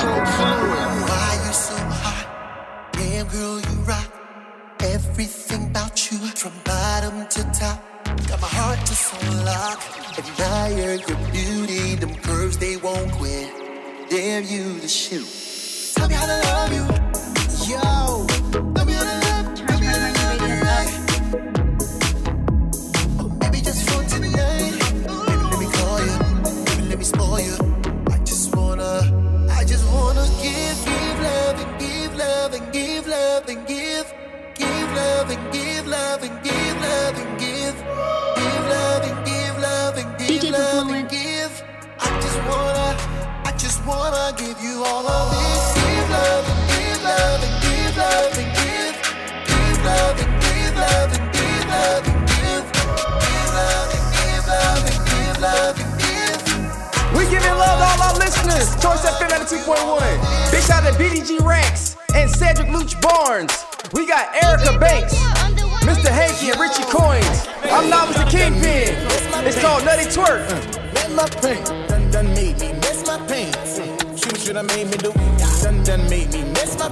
Our 58.56 58.62
listeners. 58.62 58.82
Choice 58.82 59.04
FM 59.04 59.28
92.1. 59.28 60.50
Big 60.50 60.62
shout 60.62 60.84
out 60.84 60.92
to 60.92 60.98
BDG 60.98 61.44
Rex 61.44 61.96
and 62.14 62.30
Cedric 62.30 62.68
Luch 62.68 62.98
Barnes. 63.02 63.52
We 63.92 64.06
got 64.06 64.34
Erica 64.42 64.78
Banks, 64.78 65.14
Mr. 65.84 66.08
Hanky, 66.08 66.50
and 66.50 66.58
Richy 66.58 66.84
Coinz. 66.88 67.48
I'm 67.70 67.90
Novilist 67.90 68.14
the 68.14 68.36
Kingpen. 68.36 69.46
It's 69.46 69.60
called 69.60 69.84
Nutty 69.84 70.04
Twerk. 70.04 70.48
Let 70.94 71.12
my 71.12 71.28
pain 71.40 71.62
done 71.88 72.10
done 72.10 72.28
made 72.34 72.58
me 72.58 72.72
miss 72.80 73.06
my 73.06 73.18
what 74.32 74.46
you 74.46 74.52
done 74.54 74.66
made 74.68 74.86
me 74.86 74.96
do. 74.96 75.12
Done 75.62 75.82
done 75.84 76.08
made 76.08 76.32
me 76.32 76.42
miss 76.56 76.78
my 76.78 76.88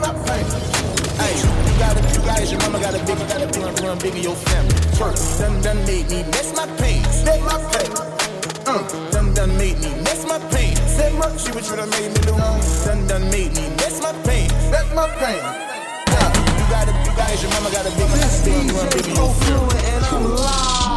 my 0.00 0.12
pain. 0.24 0.46
Hey, 1.20 1.36
you 1.36 1.78
got 1.78 1.96
you 2.16 2.22
guys, 2.22 2.50
your 2.50 2.60
mama 2.62 2.80
got 2.80 2.94
a 2.94 3.04
big, 3.04 3.18
got 3.28 3.42
a 3.42 3.46
big, 3.46 4.00
big 4.00 4.24
your 4.24 4.36
family. 4.36 4.74
Twerk, 4.96 5.38
done 5.38 5.60
done 5.60 5.84
made 5.84 6.08
me 6.08 6.22
miss 6.32 6.54
my 6.56 6.66
pain. 6.78 7.02
My 7.44 7.58
pain. 7.72 8.18
Uh, 8.66 9.10
done 9.10 9.32
done 9.34 9.56
made 9.56 9.78
me 9.80 9.94
miss 10.02 10.26
my 10.26 10.38
pain 10.50 10.77
said 10.98 11.14
much, 11.14 11.40
she 11.44 11.52
was 11.52 11.68
make 11.86 12.10
me 12.10 12.20
do. 12.26 12.34
Done 12.84 13.06
done 13.06 13.30
made 13.30 13.54
me. 13.56 13.64
That's 13.78 14.00
my 14.02 14.12
pain. 14.26 14.48
That's 14.72 14.90
my 14.94 15.06
pain. 15.22 15.42
You 16.58 16.64
got 16.74 16.88
it. 16.90 16.96
you 17.06 17.12
your 17.42 17.52
mama 17.52 17.70
gotta 17.70 17.90
be 17.96 18.02
my 18.02 18.18
This 18.18 18.42
DJ 18.42 19.14
so 19.14 19.56
and 19.92 20.04
I'm 20.06 20.24
live. 20.36 20.87